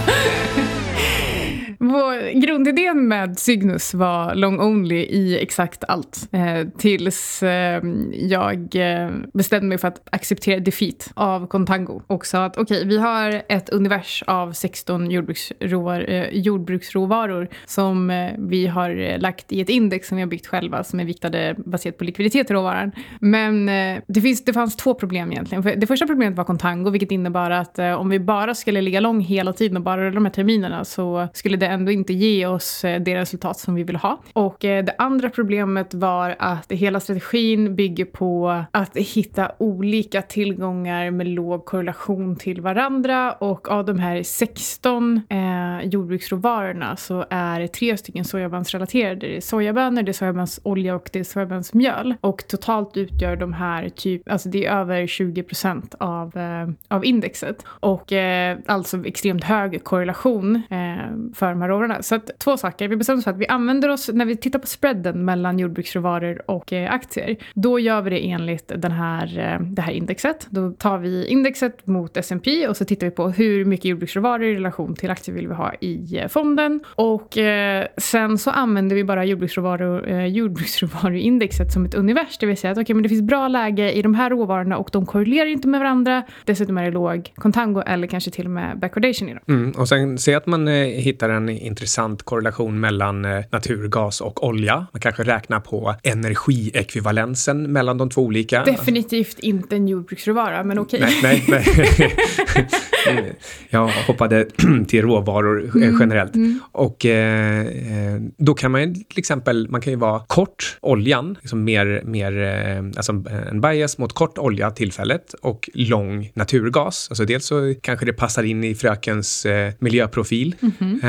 Vår 1.83 2.39
grundidén 2.41 3.07
med 3.07 3.39
Cygnus 3.39 3.93
var 3.93 4.35
long 4.35 4.59
only 4.59 4.95
i 4.95 5.39
exakt 5.41 5.83
allt. 5.87 6.29
Eh, 6.31 6.67
tills 6.77 7.43
eh, 7.43 7.83
jag 8.13 8.75
eh, 8.75 9.09
bestämde 9.33 9.67
mig 9.67 9.77
för 9.77 9.87
att 9.87 10.07
acceptera 10.11 10.59
defeat 10.59 11.11
av 11.13 11.47
Contango. 11.47 12.01
Och 12.07 12.25
sa 12.25 12.45
att 12.45 12.57
okej, 12.57 12.77
okay, 12.77 12.87
vi 12.89 12.97
har 12.97 13.41
ett 13.49 13.69
univers 13.69 14.23
av 14.27 14.51
16 14.51 15.11
jordbruksråvar, 15.11 16.05
eh, 16.09 16.27
jordbruksråvaror 16.31 17.47
som 17.65 18.09
eh, 18.09 18.31
vi 18.37 18.67
har 18.67 18.89
eh, 18.99 19.19
lagt 19.19 19.51
i 19.51 19.61
ett 19.61 19.69
index 19.69 20.07
som 20.07 20.15
vi 20.15 20.21
har 20.21 20.29
byggt 20.29 20.47
själva 20.47 20.83
som 20.83 20.99
är 20.99 21.05
viktade 21.05 21.55
baserat 21.57 21.97
på 21.97 22.03
likviditet 22.03 22.51
i 22.51 22.53
råvaran. 22.53 22.91
Men 23.19 23.69
eh, 23.69 24.01
det, 24.07 24.21
finns, 24.21 24.45
det 24.45 24.53
fanns 24.53 24.75
två 24.75 24.93
problem 24.93 25.31
egentligen. 25.31 25.63
För 25.63 25.75
det 25.75 25.87
första 25.87 26.07
problemet 26.07 26.37
var 26.37 26.43
Contango, 26.43 26.89
vilket 26.89 27.11
innebar 27.11 27.51
att 27.51 27.79
eh, 27.79 27.93
om 27.93 28.09
vi 28.09 28.19
bara 28.19 28.55
skulle 28.55 28.81
ligga 28.81 28.99
lång 28.99 29.21
hela 29.21 29.53
tiden 29.53 29.77
och 29.77 29.83
bara 29.83 30.01
rulla 30.01 30.15
de 30.15 30.25
här 30.25 30.31
terminerna 30.31 30.85
så 30.85 31.27
skulle 31.33 31.57
det 31.57 31.72
ändå 31.73 31.91
inte 31.91 32.13
ge 32.13 32.45
oss 32.45 32.85
eh, 32.85 33.01
det 33.01 33.15
resultat 33.15 33.59
som 33.59 33.75
vi 33.75 33.83
vill 33.83 33.95
ha. 33.95 34.21
Och 34.33 34.65
eh, 34.65 34.83
det 34.83 34.95
andra 34.97 35.29
problemet 35.29 35.93
var 35.93 36.35
att 36.39 36.71
hela 36.71 36.99
strategin 36.99 37.75
bygger 37.75 38.05
på 38.05 38.63
att 38.71 38.97
hitta 38.97 39.51
olika 39.57 40.21
tillgångar 40.21 41.11
med 41.11 41.27
låg 41.27 41.65
korrelation 41.65 42.35
till 42.35 42.61
varandra 42.61 43.31
och 43.31 43.69
av 43.71 43.85
de 43.85 43.99
här 43.99 44.23
16 44.23 45.21
eh, 45.29 45.87
jordbruksråvarorna 45.87 46.95
så 46.95 47.25
är 47.29 47.67
tre 47.67 47.97
stycken 47.97 48.25
sojabönsrelaterade. 48.25 49.15
Det 49.15 49.37
är 49.37 49.41
sojabönor, 49.41 50.03
det 50.03 50.11
är 50.11 50.13
sojabönsolja 50.13 50.95
och 50.95 51.09
det 51.13 51.19
är 51.19 51.23
sojabönsmjöl. 51.23 52.15
Och 52.21 52.47
totalt 52.47 52.97
utgör 52.97 53.35
de 53.35 53.53
här 53.53 53.89
typ, 53.89 54.29
alltså 54.29 54.49
det 54.49 54.65
är 54.65 54.71
över 54.71 55.07
20 55.07 55.43
procent 55.43 55.95
av, 55.99 56.37
eh, 56.37 56.69
av 56.87 57.05
indexet. 57.05 57.65
Och 57.67 58.11
eh, 58.13 58.57
alltså 58.65 59.05
extremt 59.05 59.43
hög 59.43 59.83
korrelation 59.83 60.55
eh, 60.55 61.33
för 61.33 61.52
de 61.53 61.61
här 61.61 61.69
råvarorna. 61.69 62.01
Så 62.01 62.15
att, 62.15 62.31
två 62.39 62.57
saker, 62.57 62.87
vi 62.87 62.95
bestämde 62.95 63.17
oss 63.19 63.23
för 63.23 63.31
att 63.31 63.37
vi 63.37 63.47
använder 63.47 63.89
oss, 63.89 64.09
när 64.13 64.25
vi 64.25 64.35
tittar 64.35 64.59
på 64.59 64.67
spreaden 64.67 65.25
mellan 65.25 65.59
jordbruksråvaror 65.59 66.51
och 66.51 66.73
eh, 66.73 66.93
aktier, 66.93 67.37
då 67.53 67.79
gör 67.79 68.01
vi 68.01 68.09
det 68.09 68.29
enligt 68.29 68.71
den 68.75 68.91
här, 68.91 69.39
eh, 69.39 69.67
det 69.67 69.81
här 69.81 69.91
indexet. 69.91 70.47
Då 70.49 70.71
tar 70.71 70.97
vi 70.97 71.27
indexet 71.27 71.87
mot 71.87 72.17
S&P 72.17 72.67
och 72.67 72.77
så 72.77 72.85
tittar 72.85 73.07
vi 73.07 73.11
på 73.11 73.29
hur 73.29 73.65
mycket 73.65 73.85
jordbruksråvaror 73.85 74.43
i 74.43 74.55
relation 74.55 74.95
till 74.95 75.11
aktier 75.11 75.35
vill 75.35 75.47
vi 75.47 75.53
ha 75.53 75.73
i 75.81 76.17
eh, 76.17 76.27
fonden. 76.27 76.79
Och 76.95 77.37
eh, 77.37 77.87
sen 77.97 78.37
så 78.37 78.51
använder 78.51 78.95
vi 78.95 79.03
bara 79.03 79.25
jordbruksråvaror, 79.25 80.09
eh, 80.09 80.25
jordbruksråvaruindexet 80.25 81.71
som 81.71 81.85
ett 81.85 81.95
univers. 81.95 82.37
Det 82.37 82.45
vill 82.45 82.57
säga 82.57 82.71
att 82.71 82.77
okay, 82.77 82.93
men 82.93 83.03
det 83.03 83.09
finns 83.09 83.21
bra 83.21 83.47
läge 83.47 83.91
i 83.91 84.01
de 84.01 84.13
här 84.13 84.29
råvarorna 84.29 84.77
och 84.77 84.89
de 84.91 85.05
korrelerar 85.05 85.45
inte 85.45 85.67
med 85.67 85.79
varandra. 85.79 86.23
Dessutom 86.45 86.77
är 86.77 86.83
det 86.83 86.91
låg 86.91 87.31
contango 87.35 87.81
eller 87.81 88.07
kanske 88.07 88.31
till 88.31 88.45
och 88.45 88.51
med 88.51 88.79
backwardation 88.79 89.29
i 89.29 89.33
dem. 89.33 89.43
Mm, 89.47 89.71
och 89.71 89.87
sen 89.87 90.17
se 90.17 90.35
att 90.35 90.45
man 90.45 90.67
eh, 90.67 90.73
hittar 90.85 91.29
en 91.29 91.42
intressant 91.49 92.23
korrelation 92.23 92.79
mellan 92.79 93.25
eh, 93.25 93.43
naturgas 93.51 94.21
och 94.21 94.47
olja. 94.47 94.87
Man 94.91 95.01
kanske 95.01 95.23
räknar 95.23 95.59
på 95.59 95.95
energiekvivalensen 96.03 97.71
mellan 97.71 97.97
de 97.97 98.09
två 98.09 98.21
olika. 98.21 98.63
Definitivt 98.63 99.39
inte 99.39 99.75
en 99.75 99.87
jordbruksråvara, 99.87 100.63
men 100.63 100.79
okej. 100.79 101.03
Okay. 101.03 101.15
Nej, 101.23 101.43
nej, 101.47 101.65
nej. 101.77 102.65
Jag 103.69 103.87
hoppade 103.87 104.47
till 104.87 105.01
råvaror 105.01 105.63
eh, 105.65 105.83
mm, 105.83 105.99
generellt. 105.99 106.35
Mm. 106.35 106.59
Och 106.71 107.05
eh, 107.05 107.67
eh, 107.67 108.21
då 108.37 108.53
kan 108.53 108.71
man 108.71 108.93
till 108.93 109.19
exempel, 109.19 109.69
man 109.69 109.81
kan 109.81 109.93
ju 109.93 109.99
vara 109.99 110.19
kort 110.19 110.77
oljan, 110.81 111.37
liksom 111.41 111.63
mer, 111.63 112.01
mer, 112.05 112.41
eh, 112.41 112.83
alltså 112.95 113.23
en 113.51 113.61
bias 113.61 113.97
mot 113.97 114.13
kort 114.13 114.37
olja 114.37 114.71
tillfället 114.71 115.33
och 115.41 115.69
lång 115.73 116.31
naturgas. 116.33 117.07
Alltså 117.09 117.25
dels 117.25 117.45
så 117.45 117.73
kanske 117.81 118.05
det 118.05 118.13
passar 118.13 118.43
in 118.43 118.63
i 118.63 118.75
frökens 118.75 119.45
eh, 119.45 119.73
miljöprofil 119.79 120.55
mm. 120.61 120.99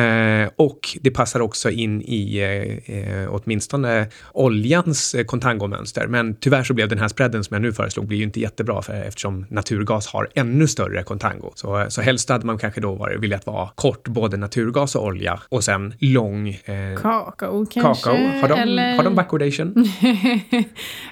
Och 0.56 0.98
det 1.00 1.10
passar 1.10 1.40
också 1.40 1.70
in 1.70 2.02
i 2.02 2.38
eh, 2.86 3.34
åtminstone 3.34 4.06
oljans 4.32 5.16
kontangomönster. 5.26 6.06
Men 6.06 6.34
tyvärr 6.34 6.62
så 6.62 6.74
blev 6.74 6.88
den 6.88 6.98
här 6.98 7.08
spreaden 7.08 7.44
som 7.44 7.54
jag 7.54 7.62
nu 7.62 7.72
föreslog 7.72 8.06
blir 8.06 8.18
ju 8.18 8.24
inte 8.24 8.40
jättebra 8.40 8.82
för, 8.82 8.94
eftersom 8.94 9.46
naturgas 9.48 10.06
har 10.06 10.28
ännu 10.34 10.68
större 10.68 11.02
kontango. 11.02 11.52
Så, 11.54 11.86
så 11.88 12.02
helst 12.02 12.28
hade 12.28 12.46
man 12.46 12.58
kanske 12.58 12.80
då 12.80 12.94
varit, 12.94 13.20
velat 13.20 13.46
vara 13.46 13.68
kort 13.74 14.08
både 14.08 14.36
naturgas 14.36 14.94
och 14.94 15.04
olja 15.04 15.40
och 15.48 15.64
sen 15.64 15.94
lång... 15.98 16.48
Eh, 16.48 17.00
kakao 17.02 17.66
kanske? 17.66 18.10
Kakao. 18.10 18.40
Har 18.40 18.48
de, 18.48 18.54
eller... 18.54 18.96
har 18.96 19.04
de 19.04 19.14
backwardation? 19.14 19.72
jag 20.50 20.64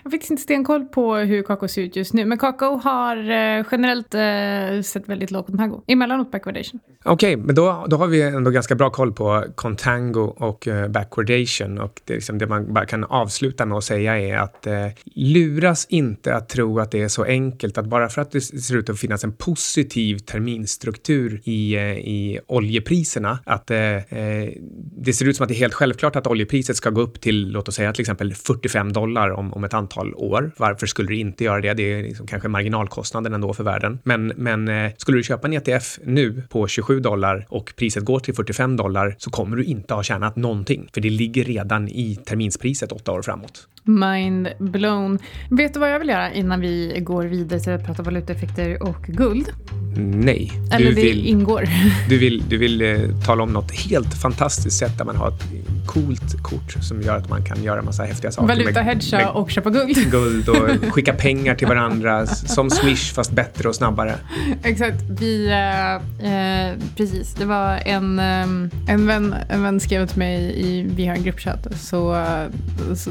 har 0.04 0.10
faktiskt 0.10 0.30
inte 0.30 0.42
stenkoll 0.42 0.84
på 0.84 1.16
hur 1.16 1.42
kakao 1.42 1.68
ser 1.68 1.82
ut 1.82 1.96
just 1.96 2.12
nu, 2.12 2.24
men 2.24 2.38
kakao 2.38 2.76
har 2.76 3.16
eh, 3.16 3.64
generellt 3.70 4.14
eh, 4.14 4.82
sett 4.82 5.08
väldigt 5.08 5.30
låg 5.30 5.46
kontango. 5.46 5.82
Emellanåt 5.86 6.30
backwardation. 6.30 6.80
Okej, 7.04 7.34
okay, 7.34 7.46
men 7.46 7.54
då, 7.54 7.86
då 7.88 7.96
har 7.96 8.06
vi 8.06 8.22
ändå 8.22 8.50
ganska 8.50 8.74
bra 8.74 8.90
koll 8.90 9.01
på 9.10 9.44
contango 9.54 10.34
och 10.36 10.68
eh, 10.68 10.88
backwardation 10.88 11.78
och 11.78 12.00
det, 12.04 12.14
liksom 12.14 12.38
det 12.38 12.46
man 12.46 12.74
bara 12.74 12.86
kan 12.86 13.04
avsluta 13.04 13.66
med 13.66 13.78
att 13.78 13.84
säga 13.84 14.18
är 14.18 14.36
att 14.36 14.66
eh, 14.66 14.86
luras 15.14 15.86
inte 15.88 16.34
att 16.34 16.48
tro 16.48 16.80
att 16.80 16.90
det 16.90 17.02
är 17.02 17.08
så 17.08 17.24
enkelt 17.24 17.78
att 17.78 17.86
bara 17.86 18.08
för 18.08 18.22
att 18.22 18.30
det 18.30 18.40
ser 18.40 18.76
ut 18.76 18.90
att 18.90 18.98
finnas 18.98 19.24
en 19.24 19.32
positiv 19.32 20.18
terminstruktur 20.18 21.40
i, 21.44 21.74
eh, 21.74 21.82
i 21.98 22.40
oljepriserna, 22.46 23.38
att 23.44 23.70
eh, 23.70 23.78
eh, 23.78 24.52
det 24.96 25.12
ser 25.12 25.28
ut 25.28 25.36
som 25.36 25.44
att 25.44 25.48
det 25.48 25.54
är 25.54 25.58
helt 25.58 25.74
självklart 25.74 26.16
att 26.16 26.26
oljepriset 26.26 26.76
ska 26.76 26.90
gå 26.90 27.00
upp 27.00 27.20
till, 27.20 27.48
låt 27.48 27.68
oss 27.68 27.74
säga 27.74 27.92
till 27.92 28.00
exempel 28.00 28.34
45 28.34 28.92
dollar 28.92 29.30
om, 29.30 29.52
om 29.52 29.64
ett 29.64 29.74
antal 29.74 30.14
år. 30.14 30.50
Varför 30.56 30.86
skulle 30.86 31.08
det 31.08 31.16
inte 31.16 31.44
göra 31.44 31.60
det? 31.60 31.74
Det 31.74 31.82
är 31.82 32.02
liksom 32.02 32.26
kanske 32.26 32.48
marginalkostnaden 32.48 33.34
ändå 33.34 33.52
för 33.54 33.64
världen. 33.64 33.98
Men, 34.02 34.32
men 34.36 34.68
eh, 34.68 34.92
skulle 34.96 35.18
du 35.18 35.22
köpa 35.22 35.46
en 35.48 35.52
ETF 35.52 35.98
nu 36.04 36.42
på 36.48 36.68
27 36.68 37.00
dollar 37.00 37.46
och 37.48 37.72
priset 37.76 38.04
går 38.04 38.20
till 38.20 38.34
45 38.34 38.76
dollar 38.92 39.14
så 39.18 39.30
kommer 39.30 39.56
du 39.56 39.64
inte 39.64 39.94
ha 39.94 40.02
tjänat 40.02 40.36
någonting, 40.36 40.88
för 40.94 41.00
det 41.00 41.10
ligger 41.10 41.44
redan 41.44 41.88
i 41.88 42.16
terminspriset 42.16 42.92
åtta 42.92 43.12
år 43.12 43.22
framåt. 43.22 43.68
Mind 43.84 44.48
blown. 44.58 45.18
Vet 45.50 45.74
du 45.74 45.80
vad 45.80 45.90
jag 45.90 45.98
vill 45.98 46.08
göra 46.08 46.32
innan 46.32 46.60
vi 46.60 46.98
går 47.00 47.24
vidare 47.24 47.60
till 47.60 47.72
att 47.72 47.86
prata 47.86 48.02
valutaeffekter 48.02 48.82
och 48.82 49.02
guld? 49.02 49.48
Nej. 49.96 50.52
Eller 50.72 50.86
du 50.86 50.94
det 50.94 51.02
vill, 51.02 51.26
ingår. 51.26 51.64
Du 52.08 52.18
vill, 52.18 52.44
du 52.48 52.58
vill 52.58 52.82
eh, 52.82 52.98
tala 53.26 53.42
om 53.42 53.52
något 53.52 53.72
helt 53.72 54.14
fantastiskt 54.14 54.78
sätt 54.78 54.98
där 54.98 55.04
man 55.04 55.16
har 55.16 55.28
ett 55.28 55.42
coolt 55.86 56.42
kort 56.42 56.72
som 56.80 57.02
gör 57.02 57.16
att 57.16 57.28
man 57.28 57.44
kan 57.44 57.62
göra 57.62 57.78
en 57.78 57.84
massa 57.84 58.04
häftiga 58.04 58.32
saker. 58.32 58.48
Valutahedga 58.48 59.30
och 59.30 59.50
köpa 59.50 59.70
guld. 59.70 59.96
Guld 60.10 60.48
och 60.48 60.68
skicka 60.92 61.12
pengar 61.12 61.54
till 61.54 61.68
varandra 61.68 62.26
som 62.26 62.70
Swish 62.70 63.12
fast 63.12 63.32
bättre 63.32 63.68
och 63.68 63.74
snabbare. 63.74 64.14
Exakt. 64.62 65.02
Vi, 65.08 65.46
eh, 65.50 65.94
eh, 66.32 66.78
precis, 66.96 67.34
det 67.34 67.44
var 67.44 67.80
en, 67.86 68.18
eh, 68.18 68.68
en, 68.88 69.06
vän, 69.06 69.34
en 69.48 69.62
vän 69.62 69.80
skrev 69.80 70.06
till 70.06 70.18
mig 70.18 70.52
i, 70.56 70.82
vi 70.82 71.06
har 71.06 71.14
en 71.14 71.22
gruppchatt, 71.22 71.66
så, 71.76 72.14
eh, 72.14 72.46
så 72.94 73.10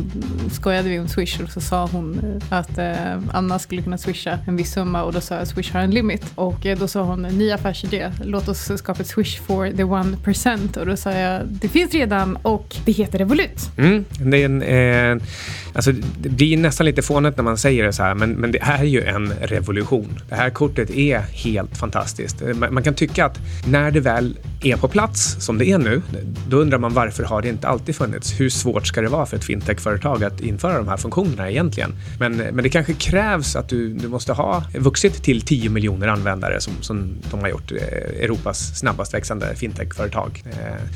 skojade 0.61 0.89
vi 0.89 0.99
om 0.99 1.07
Swish 1.07 1.39
och 1.43 1.49
så 1.49 1.61
sa 1.61 1.87
hon 1.91 2.39
eh, 2.51 2.57
att 2.57 2.77
eh, 2.77 3.19
Anna 3.33 3.59
skulle 3.59 3.81
kunna 3.81 3.97
swisha 3.97 4.39
en 4.47 4.55
viss 4.55 4.73
summa 4.73 5.03
och 5.03 5.13
då 5.13 5.21
sa 5.21 5.35
jag 5.35 5.47
Swish 5.47 5.73
har 5.73 5.81
en 5.81 5.91
limit. 5.91 6.25
Och 6.35 6.65
eh, 6.65 6.77
då 6.77 6.87
sa 6.87 7.01
hon 7.01 7.21
ny 7.21 7.51
affärsidé, 7.51 8.11
låt 8.23 8.47
oss 8.47 8.71
skapa 8.77 9.01
ett 9.01 9.07
Swish 9.07 9.41
for 9.41 9.71
the 9.71 9.83
one 9.83 10.17
percent. 10.23 10.77
Och 10.77 10.85
då 10.85 10.97
sa 10.97 11.11
jag 11.11 11.41
det 11.47 11.67
finns 11.67 11.93
redan 11.93 12.35
och 12.35 12.75
det 12.85 12.91
heter 12.91 13.19
Revolut. 13.19 13.69
Mm, 13.77 14.05
det 14.19 14.43
är 14.43 14.45
en, 14.45 14.61
eh, 14.61 15.27
alltså, 15.73 15.91
det 16.21 16.29
blir 16.29 16.57
nästan 16.57 16.85
lite 16.85 17.01
fånigt 17.01 17.37
när 17.37 17.43
man 17.43 17.57
säger 17.57 17.83
det 17.83 17.93
så 17.93 18.03
här, 18.03 18.15
men, 18.15 18.31
men 18.31 18.51
det 18.51 18.59
är 18.61 18.83
ju 18.83 19.03
en 19.03 19.33
revolution. 19.41 20.19
Det 20.29 20.35
här 20.35 20.49
kortet 20.49 20.89
är 20.89 21.19
helt 21.19 21.77
fantastiskt. 21.77 22.41
Man, 22.55 22.73
man 22.73 22.83
kan 22.83 22.93
tycka 22.93 23.25
att 23.25 23.39
när 23.67 23.91
det 23.91 23.99
väl 23.99 24.37
är 24.63 24.77
på 24.77 24.87
plats, 24.87 25.35
som 25.39 25.57
det 25.57 25.65
är 25.65 25.77
nu, 25.77 26.01
då 26.47 26.57
undrar 26.57 26.77
man 26.77 26.93
varför 26.93 27.23
har 27.23 27.41
det 27.41 27.49
inte 27.49 27.67
alltid 27.67 27.95
funnits? 27.95 28.39
Hur 28.39 28.49
svårt 28.49 28.87
ska 28.87 29.01
det 29.01 29.07
vara 29.07 29.25
för 29.25 29.37
ett 29.37 29.43
fintechföretag 29.43 30.23
att 30.23 30.41
införa 30.41 30.77
de 30.77 30.87
här 30.87 30.97
funktionerna 30.97 31.51
egentligen? 31.51 31.93
Men, 32.19 32.37
men 32.37 32.63
det 32.63 32.69
kanske 32.69 32.93
krävs 32.93 33.55
att 33.55 33.69
du, 33.69 33.93
du 33.93 34.07
måste 34.07 34.33
ha 34.33 34.63
vuxit 34.79 35.23
till 35.23 35.41
10 35.41 35.69
miljoner 35.69 36.07
användare 36.07 36.61
som, 36.61 36.73
som 36.81 37.15
de 37.31 37.39
har 37.39 37.49
gjort, 37.49 37.71
eh, 37.71 38.23
Europas 38.23 38.79
snabbast 38.79 39.13
växande 39.13 39.55
fintechföretag, 39.55 40.43
eh, 40.45 40.87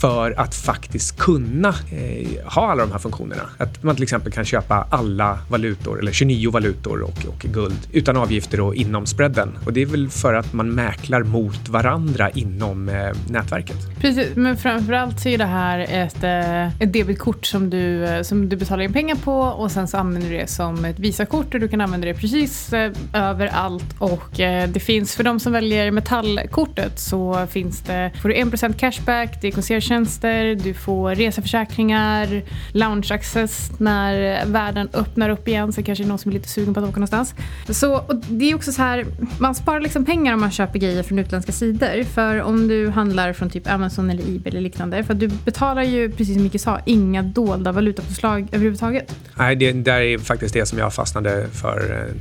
för 0.00 0.40
att 0.40 0.54
faktiskt 0.54 1.18
kunna 1.18 1.68
eh, 1.68 2.44
ha 2.44 2.70
alla 2.70 2.82
de 2.82 2.92
här 2.92 2.98
funktionerna. 2.98 3.42
Att 3.58 3.82
man 3.82 3.96
till 3.96 4.04
exempel 4.10 4.32
kan 4.32 4.44
köpa 4.44 4.86
alla 4.90 5.38
valutor, 5.48 5.98
eller 5.98 6.12
29 6.12 6.50
valutor 6.50 7.02
och, 7.02 7.26
och 7.28 7.38
guld 7.38 7.88
utan 7.92 8.16
avgifter 8.16 8.60
och 8.60 8.74
inom 8.74 9.06
spreaden. 9.06 9.58
Och 9.64 9.72
det 9.72 9.82
är 9.82 9.86
väl 9.86 10.08
för 10.08 10.34
att 10.34 10.52
man 10.52 10.70
mäklar 10.74 11.22
mot 11.22 11.68
varandra 11.68 12.30
inom 12.30 12.88
eh, 12.88 12.94
nätverket. 13.28 13.76
Precis, 14.00 14.36
men 14.36 14.56
framförallt 14.56 15.20
så 15.20 15.28
är 15.28 15.38
det 15.38 15.44
här 15.44 15.78
ett, 15.78 16.24
eh, 16.24 16.82
ett 16.82 16.92
debitkort 16.92 17.46
som 17.46 17.70
du, 17.70 18.04
eh, 18.04 18.22
som 18.22 18.48
du 18.48 18.56
betalar 18.56 18.82
in 18.82 18.92
pengar 18.92 19.16
på 19.16 19.40
och 19.40 19.70
sen 19.70 19.88
så 19.88 19.96
använder 19.96 20.30
du 20.30 20.36
det 20.36 20.46
som 20.46 20.84
ett 20.84 20.98
Visakort 20.98 21.54
och 21.54 21.60
du 21.60 21.68
kan 21.68 21.80
använda 21.80 22.06
det 22.06 22.14
precis 22.14 22.72
eh, 22.72 22.92
överallt 23.12 23.94
och 23.98 24.40
eh, 24.40 24.68
det 24.68 24.80
finns 24.80 25.14
för 25.14 25.24
de 25.24 25.40
som 25.40 25.52
väljer 25.52 25.90
metallkortet 25.90 26.98
så 26.98 27.46
finns 27.50 27.80
det, 27.80 28.12
får 28.22 28.28
du 28.28 28.34
1% 28.34 28.78
cashback, 28.78 29.38
det 29.40 29.48
är 29.48 29.52
konserttjänster, 29.52 30.54
du 30.54 30.74
får 30.74 31.14
reseförsäkringar, 31.14 32.42
lounge 32.72 33.08
access 33.10 33.72
när 33.78 33.99
när 34.00 34.46
världen 34.46 34.88
öppnar 34.92 35.30
upp 35.30 35.48
igen 35.48 35.72
så 35.72 35.82
kanske 35.82 36.04
det 36.04 36.06
är 36.06 36.08
någon 36.08 36.18
som 36.18 36.30
är 36.30 36.34
lite 36.34 36.48
sugen 36.48 36.74
på 36.74 36.80
att 36.80 36.86
åka 36.86 36.96
någonstans. 37.00 37.34
Så, 37.68 37.96
och 37.96 38.16
det 38.16 38.50
är 38.50 38.54
också 38.54 38.72
så 38.72 38.82
här, 38.82 39.06
man 39.38 39.54
sparar 39.54 39.80
liksom 39.80 40.04
pengar 40.04 40.34
om 40.34 40.40
man 40.40 40.50
köper 40.50 40.78
grejer 40.78 41.02
från 41.02 41.18
utländska 41.18 41.52
sidor. 41.52 42.04
För 42.04 42.42
om 42.42 42.68
du 42.68 42.88
handlar 42.88 43.32
från 43.32 43.50
typ 43.50 43.70
Amazon 43.70 44.10
eller 44.10 44.22
Ebay 44.22 44.42
eller 44.44 44.60
liknande, 44.60 45.04
för 45.04 45.14
du 45.14 45.28
betalar 45.28 45.82
ju, 45.82 46.10
precis 46.10 46.34
som 46.34 46.42
Micke 46.42 46.60
sa, 46.60 46.80
inga 46.86 47.22
dolda 47.22 47.72
valutapåslag 47.72 48.48
överhuvudtaget. 48.52 49.16
Nej, 49.34 49.56
det 49.56 49.72
där 49.72 50.00
är 50.00 50.18
faktiskt 50.18 50.54
det 50.54 50.66
som 50.66 50.78
jag 50.78 50.94
fastnade 50.94 51.46
för 51.52 52.08
eh, 52.08 52.14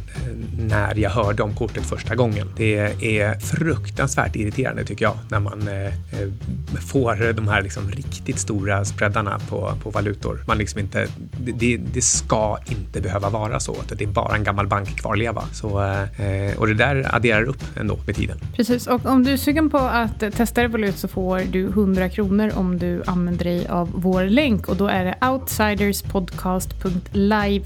när 0.60 0.96
jag 0.96 1.10
hörde 1.10 1.44
om 1.44 1.56
kortet 1.56 1.86
första 1.86 2.16
gången. 2.16 2.48
Det 2.58 2.78
är 3.20 3.40
fruktansvärt 3.40 4.36
irriterande 4.36 4.86
tycker 4.86 5.06
jag 5.06 5.18
när 5.30 5.40
man 5.40 5.68
eh, 5.68 5.86
eh 5.86 5.92
får 6.92 7.34
de 7.34 7.48
här 7.48 7.62
liksom 7.62 7.92
riktigt 7.92 8.40
stora 8.40 8.86
spreadarna 8.86 9.40
på, 9.50 9.74
på 9.84 9.90
valutor. 9.90 10.44
Man 10.48 10.58
liksom 10.58 10.80
inte, 10.80 11.08
det, 11.54 11.69
det 11.78 12.02
ska 12.02 12.58
inte 12.66 13.02
behöva 13.02 13.30
vara 13.30 13.60
så 13.60 13.72
att 13.72 13.98
det 13.98 14.04
är 14.04 14.08
bara 14.08 14.36
en 14.36 14.44
gammal 14.44 14.68
bankkvarleva. 14.68 15.44
Så, 15.52 15.82
eh, 15.82 16.58
och 16.58 16.68
det 16.68 16.74
där 16.74 17.16
adderar 17.16 17.44
upp 17.44 17.64
ändå 17.76 18.00
med 18.06 18.16
tiden. 18.16 18.38
Precis, 18.56 18.88
och 18.88 19.06
om 19.06 19.24
du 19.24 19.32
är 19.32 19.38
sugen 19.38 19.70
på 19.70 19.78
att 19.78 20.20
testa 20.20 20.64
Revolut 20.64 20.98
så 20.98 21.08
får 21.08 21.42
du 21.52 21.66
100 21.66 22.10
kronor 22.10 22.52
om 22.56 22.80
du 22.80 23.04
använder 23.06 23.46
dig 23.46 23.68
av 23.68 23.90
vår 23.94 24.24
länk 24.24 24.68
och 24.68 24.76
då 24.76 24.88
är 24.88 25.06
det 25.06 25.16
outsiderspodcast.live 25.28 27.66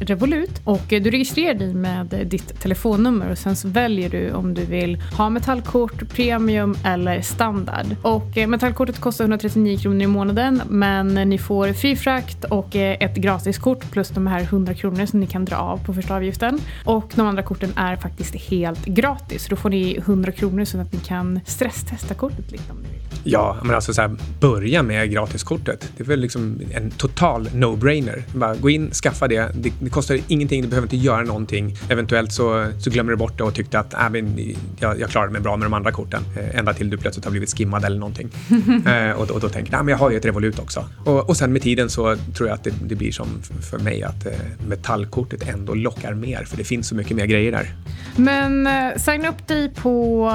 revolut 0.00 0.60
och 0.64 0.84
du 0.88 1.10
registrerar 1.10 1.54
dig 1.54 1.74
med 1.74 2.06
ditt 2.26 2.60
telefonnummer 2.60 3.30
och 3.30 3.38
sen 3.38 3.56
så 3.56 3.68
väljer 3.68 4.10
du 4.10 4.32
om 4.32 4.54
du 4.54 4.64
vill 4.64 5.02
ha 5.16 5.30
metallkort, 5.30 6.08
premium 6.08 6.76
eller 6.84 7.22
standard. 7.22 7.86
Och 8.02 8.38
eh, 8.38 8.46
metallkortet 8.46 9.00
kostar 9.00 9.24
139 9.24 9.78
kronor 9.78 10.02
i 10.02 10.06
månaden 10.06 10.62
men 10.68 11.14
ni 11.14 11.38
får 11.38 11.72
fri 11.72 11.96
frakt 11.96 12.44
och 12.44 12.76
eh, 12.76 12.96
ett 13.00 13.16
gratis 13.16 13.31
gratiskort 13.32 13.90
plus 13.90 14.08
de 14.08 14.26
här 14.26 14.40
100 14.40 14.74
kronor 14.74 15.06
som 15.06 15.20
ni 15.20 15.26
kan 15.26 15.44
dra 15.44 15.56
av 15.56 15.84
på 15.84 15.94
första 15.94 16.14
avgiften. 16.14 16.58
Och 16.84 17.12
de 17.14 17.26
andra 17.26 17.42
korten 17.42 17.72
är 17.76 17.96
faktiskt 17.96 18.34
helt 18.34 18.84
gratis. 18.84 19.46
Då 19.50 19.56
får 19.56 19.70
ni 19.70 19.96
100 19.96 20.32
kronor 20.32 20.64
så 20.64 20.78
att 20.78 20.92
ni 20.92 20.98
kan 20.98 21.40
stresstesta 21.46 22.14
kortet 22.14 22.52
lite 22.52 22.72
om 22.72 22.78
ni 22.78 22.88
vill. 22.88 23.02
Ja, 23.24 23.56
men 23.62 23.74
alltså 23.74 23.94
så 23.94 24.02
här, 24.02 24.16
börja 24.40 24.82
med 24.82 25.10
gratiskortet. 25.10 25.92
Det 25.96 26.02
är 26.02 26.06
väl 26.06 26.20
liksom 26.20 26.60
en 26.72 26.90
total 26.90 27.48
no-brainer. 27.48 28.22
Bara 28.34 28.54
gå 28.54 28.70
in, 28.70 28.90
skaffa 28.90 29.28
det. 29.28 29.50
det. 29.54 29.72
det. 29.80 29.90
kostar 29.90 30.18
ingenting, 30.28 30.62
du 30.62 30.68
behöver 30.68 30.86
inte 30.86 30.96
göra 30.96 31.22
någonting. 31.22 31.76
Eventuellt 31.88 32.32
så, 32.32 32.66
så 32.78 32.90
glömmer 32.90 33.12
du 33.12 33.16
bort 33.16 33.38
det 33.38 33.44
och 33.44 33.54
tyckte 33.54 33.78
att 33.78 33.94
äh, 33.94 34.10
men, 34.10 34.54
jag, 34.78 35.00
jag 35.00 35.10
klarar 35.10 35.28
mig 35.28 35.40
bra 35.40 35.56
med 35.56 35.66
de 35.66 35.74
andra 35.74 35.92
korten. 35.92 36.22
Eh, 36.36 36.58
ända 36.58 36.74
till 36.74 36.90
du 36.90 36.98
plötsligt 36.98 37.24
har 37.24 37.30
blivit 37.30 37.58
skimmad 37.58 37.84
eller 37.84 37.98
någonting. 37.98 38.30
eh, 38.86 39.10
och, 39.10 39.30
och, 39.30 39.40
då 39.40 39.48
tänker 39.48 39.72
du, 39.72 39.78
men 39.78 39.88
jag 39.88 39.98
har 39.98 40.10
ju 40.10 40.16
ett 40.16 40.24
Revolut 40.24 40.58
också. 40.58 40.84
Och, 41.04 41.28
och 41.28 41.36
sen 41.36 41.52
med 41.52 41.62
tiden 41.62 41.90
så 41.90 42.16
tror 42.16 42.48
jag 42.48 42.54
att 42.54 42.64
det, 42.64 42.74
det 42.86 42.94
blir 42.94 43.12
som 43.12 43.21
för 43.70 43.78
mig 43.78 44.02
att 44.02 44.26
eh, 44.26 44.32
metallkortet 44.68 45.48
ändå 45.48 45.74
lockar 45.74 46.14
mer, 46.14 46.44
för 46.44 46.56
det 46.56 46.64
finns 46.64 46.88
så 46.88 46.94
mycket 46.94 47.16
mer 47.16 47.26
grejer 47.26 47.52
där. 47.52 47.74
Men 48.16 48.66
eh, 48.66 48.96
signa 48.96 49.28
upp 49.28 49.48
dig 49.48 49.70
på 49.74 50.30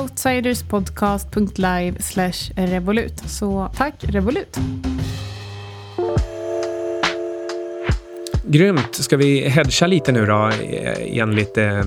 outsiderspodcast.live 0.00 1.94
revolut. 2.56 3.22
Så 3.26 3.70
tack 3.76 3.94
Revolut! 4.00 4.58
Grymt. 8.46 8.94
Ska 8.94 9.16
vi 9.16 9.48
hedga 9.48 9.86
lite 9.86 10.12
nu 10.12 10.26
då 10.26 10.50
enligt 10.98 11.58
eh, 11.58 11.78
eh, 11.78 11.84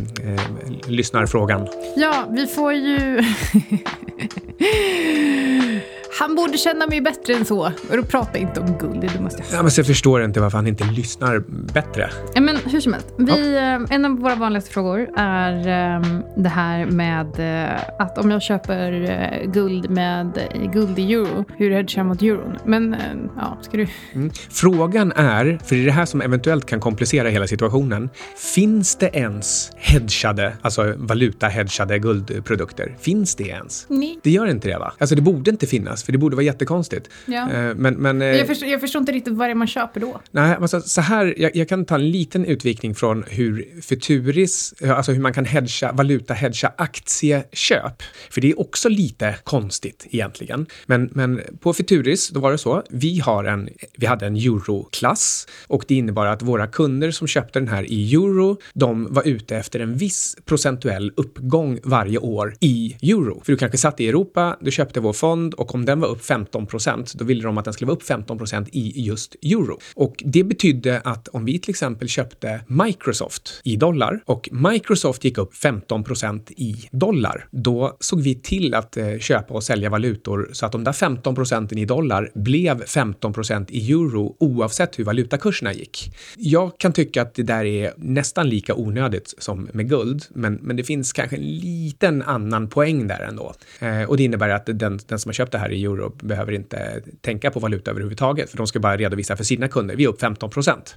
lyssnarfrågan? 0.88 1.68
Ja, 1.96 2.28
vi 2.32 2.48
får 2.48 2.74
ju... 2.74 3.24
Han 6.20 6.36
borde 6.36 6.58
känna 6.58 6.88
mig 6.88 7.02
bättre 7.02 7.34
än 7.34 7.46
så. 7.46 7.66
Och 7.90 7.98
då 7.98 8.04
prata 8.04 8.38
inte 8.38 8.60
om 8.60 8.78
guld, 8.78 9.02
det 9.02 9.22
måste 9.22 9.44
jag 9.50 9.60
ja, 9.60 9.62
men 9.62 9.72
så 9.72 9.80
jag 9.80 9.88
förstår 9.88 10.24
inte 10.24 10.40
varför 10.40 10.58
han 10.58 10.68
inte 10.68 10.84
lyssnar 10.84 11.40
bättre. 11.74 12.10
Ja, 12.34 12.42
men 12.42 12.56
hur 12.56 12.82
som 12.82 12.94
helst. 12.94 13.08
Vi, 13.18 13.56
ja. 13.56 13.62
Eh, 13.62 13.96
en 13.96 14.06
av 14.06 14.12
våra 14.12 14.36
vanligaste 14.36 14.72
frågor 14.72 15.10
är 15.18 15.54
um, 15.96 16.24
det 16.38 16.50
här 16.50 16.86
med 16.86 17.40
uh, 17.40 17.82
att 18.00 18.18
om 18.18 18.32
jag 18.32 18.42
köper 18.42 18.94
uh, 18.94 19.52
guld 19.52 19.90
med 19.90 20.50
uh, 20.56 20.72
guld 20.72 21.00
i 21.00 21.14
euro, 21.14 21.46
hur 21.58 21.72
hedgar 21.72 21.98
jag 21.98 22.06
mot 22.06 22.22
euron? 22.22 22.58
Men 22.66 22.96
ja, 23.38 23.58
ska 23.62 23.78
du... 23.78 23.88
Mm. 24.14 24.32
Frågan 24.50 25.12
är, 25.12 25.60
för 25.66 25.76
det 25.76 25.82
är 25.82 25.86
det 25.86 25.92
här 25.92 26.06
som 26.06 26.22
eventuellt 26.22 26.66
kan 26.66 26.80
komplicera 26.80 27.30
hela 27.30 27.48
situationen. 27.48 28.10
Finns 28.56 28.96
det 28.96 29.10
ens 29.14 29.72
hedgade, 29.76 30.54
alltså 30.62 30.94
valuta-hedgade 30.98 32.00
guldprodukter? 32.00 32.96
Finns 33.00 33.36
det 33.36 33.44
ens? 33.44 33.86
Nej. 33.90 34.20
Det 34.24 34.32
gör 34.32 34.46
inte 34.46 34.68
det 34.68 34.78
va? 34.78 34.94
Alltså 34.98 35.16
det 35.16 35.22
borde 35.22 35.52
inte 35.52 35.68
finnas 35.68 36.07
för 36.08 36.12
det 36.12 36.18
borde 36.18 36.36
vara 36.36 36.46
jättekonstigt. 36.46 37.10
Ja. 37.26 37.52
Eh, 37.52 37.76
men, 37.76 37.94
men, 37.94 38.22
jag, 38.22 38.40
eh, 38.40 38.46
förstår, 38.46 38.70
jag 38.70 38.82
förstår 38.82 39.00
inte 39.00 39.12
riktigt 39.12 39.34
vad 39.34 39.48
det 39.48 39.52
är 39.52 39.56
man 39.56 39.68
köper 39.68 40.00
då. 40.00 40.22
Nej, 40.32 40.58
alltså, 40.62 40.82
så 40.82 41.02
här, 41.02 41.34
jag, 41.38 41.56
jag, 41.56 41.70
kan 41.70 41.86
ta 41.86 41.96
en 41.96 42.12
liten 42.12 42.46
utvikning 42.46 42.96
från 42.96 43.24
hur 43.28 43.82
Futuris, 43.82 44.74
alltså 44.82 45.12
hur 45.12 45.22
man 45.22 45.34
kan 45.34 45.46
hedga, 45.46 45.92
valuta 45.92 46.34
hedga 46.34 46.74
aktieköp. 46.78 48.04
För 48.30 48.42
det 48.42 48.52
är 48.52 48.60
också 48.60 48.90
lite 48.90 49.36
konstigt 49.44 50.08
egentligen. 50.10 50.66
Men, 50.86 51.10
men 51.14 51.42
på 51.60 51.74
Futuris, 51.74 52.30
då 52.30 52.40
var 52.40 52.52
det 52.52 52.58
så, 52.58 52.84
vi, 52.90 53.20
har 53.20 53.44
en, 53.44 53.70
vi 53.98 54.06
hade 54.06 54.26
en 54.26 54.36
euroklass 54.36 55.48
och 55.68 55.86
det 55.88 55.96
innebar 55.96 56.26
att 56.26 56.42
våra 56.42 56.68
kunder 56.68 57.12
som 57.12 57.28
köpte 57.28 57.60
den 57.60 57.68
här 57.68 57.92
i 57.92 58.14
euro, 58.14 58.58
de 58.74 59.14
var 59.14 59.28
ute 59.28 59.58
efter 59.58 59.80
en 59.80 59.98
viss 59.98 60.36
procentuell 60.46 61.12
uppgång 61.16 61.80
varje 61.84 62.18
år 62.18 62.54
i 62.60 62.98
euro. 63.02 63.42
För 63.46 63.52
du 63.52 63.58
kanske 63.58 63.78
satt 63.78 64.00
i 64.00 64.08
Europa, 64.08 64.58
du 64.62 64.72
köpte 64.72 65.00
vår 65.00 65.14
fond 65.14 65.54
och 65.54 65.76
om 65.76 65.86
den 65.86 65.97
den 65.98 66.02
var 66.02 66.10
upp 66.10 66.26
15 66.26 66.66
procent, 66.66 67.14
då 67.14 67.26
ville 67.26 67.44
de 67.44 67.58
att 67.58 67.66
den 67.66 67.74
skulle 67.74 67.88
vara 67.88 67.96
upp 67.96 68.04
15 68.04 68.38
procent 68.38 68.70
i 68.72 69.02
just 69.02 69.36
euro. 69.42 69.80
Och 69.96 70.24
det 70.26 70.44
betydde 70.44 71.02
att 71.04 71.28
om 71.28 71.46
vi 71.46 71.60
till 71.60 71.70
exempel 71.70 72.08
köpte 72.08 72.62
Microsoft 72.68 73.62
i 73.64 73.76
dollar 73.76 74.20
och 74.26 74.50
Microsoft 74.52 75.24
gick 75.24 75.38
upp 75.38 75.56
15 75.56 76.04
procent 76.04 76.52
i 76.52 76.90
dollar, 76.92 77.48
då 77.52 77.98
såg 78.00 78.22
vi 78.22 78.36
till 78.36 78.74
att 78.74 78.98
eh, 78.98 79.18
köpa 79.20 79.54
och 79.54 79.64
sälja 79.64 79.90
valutor 79.90 80.50
så 80.54 80.66
att 80.66 80.72
de 80.72 80.84
där 80.84 80.94
15 80.94 81.36
procenten 81.36 81.78
i 81.78 81.86
dollar 81.86 82.32
blev 82.36 82.86
15 82.86 83.34
procent 83.34 83.72
i 83.72 83.92
euro 83.92 84.36
oavsett 84.40 85.00
hur 85.00 85.04
valutakurserna 85.04 85.74
gick. 85.74 86.16
Jag 86.38 86.78
kan 86.78 86.94
tycka 86.94 87.22
att 87.22 87.36
det 87.36 87.44
där 87.44 87.66
är 87.66 87.94
nästan 87.98 88.50
lika 88.50 88.76
onödigt 88.76 89.34
som 89.38 89.70
med 89.74 89.90
guld, 89.90 90.26
men, 90.30 90.60
men 90.62 90.76
det 90.76 90.84
finns 90.84 91.14
kanske 91.14 91.36
en 91.36 91.58
liten 91.58 92.22
annan 92.22 92.68
poäng 92.68 93.08
där 93.08 93.20
ändå. 93.20 93.54
Eh, 93.80 94.04
och 94.04 94.18
det 94.18 94.24
innebär 94.24 94.50
att 94.50 94.66
den, 94.66 95.00
den 95.08 95.20
som 95.20 95.30
har 95.30 95.34
köpt 95.34 95.52
det 95.52 95.58
här 95.58 95.72
i 95.72 95.87
Europe 95.88 96.26
behöver 96.26 96.52
inte 96.52 97.02
tänka 97.22 97.52
på 97.52 97.60
valuta 97.60 97.92
överhuvudtaget, 97.92 98.50
för 98.50 98.58
de 98.58 98.68
ska 98.68 98.80
bara 98.80 98.98
redovisa 98.98 99.38
för 99.38 99.44
sina 99.44 99.68
kunder. 99.68 99.96
Vi 99.96 100.04
är 100.04 100.08
upp 100.08 100.22
15 100.22 100.50
procent. 100.50 100.96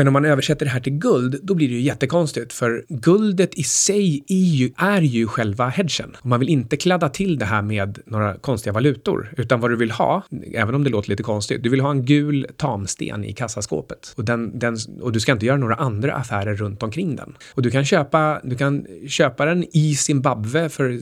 Men 0.00 0.06
om 0.06 0.12
man 0.12 0.24
översätter 0.24 0.66
det 0.66 0.70
här 0.70 0.80
till 0.80 0.92
guld, 0.92 1.40
då 1.42 1.54
blir 1.54 1.68
det 1.68 1.74
ju 1.74 1.80
jättekonstigt, 1.80 2.52
för 2.52 2.84
guldet 2.88 3.54
i 3.54 3.62
sig 3.62 4.24
är 4.28 4.34
ju, 4.34 4.70
är 4.76 5.00
ju 5.00 5.26
själva 5.26 5.68
hedgen. 5.68 6.16
Och 6.20 6.26
man 6.26 6.40
vill 6.40 6.48
inte 6.48 6.76
kladda 6.76 7.08
till 7.08 7.38
det 7.38 7.44
här 7.44 7.62
med 7.62 7.98
några 8.06 8.34
konstiga 8.34 8.72
valutor, 8.72 9.32
utan 9.36 9.60
vad 9.60 9.70
du 9.70 9.76
vill 9.76 9.90
ha, 9.90 10.22
även 10.54 10.74
om 10.74 10.84
det 10.84 10.90
låter 10.90 11.10
lite 11.10 11.22
konstigt, 11.22 11.62
du 11.62 11.68
vill 11.68 11.80
ha 11.80 11.90
en 11.90 12.04
gul 12.04 12.46
tamsten 12.56 13.24
i 13.24 13.32
kassaskåpet. 13.32 14.14
Och, 14.16 14.24
den, 14.24 14.58
den, 14.58 14.76
och 15.00 15.12
du 15.12 15.20
ska 15.20 15.32
inte 15.32 15.46
göra 15.46 15.56
några 15.56 15.74
andra 15.74 16.14
affärer 16.14 16.54
runt 16.54 16.82
omkring 16.82 17.16
den. 17.16 17.36
Och 17.54 17.62
du 17.62 17.70
kan 17.70 17.84
köpa, 17.84 18.40
du 18.44 18.56
kan 18.56 18.86
köpa 19.08 19.44
den 19.44 19.64
i 19.72 19.94
Zimbabwe 19.94 20.68
för 20.68 20.98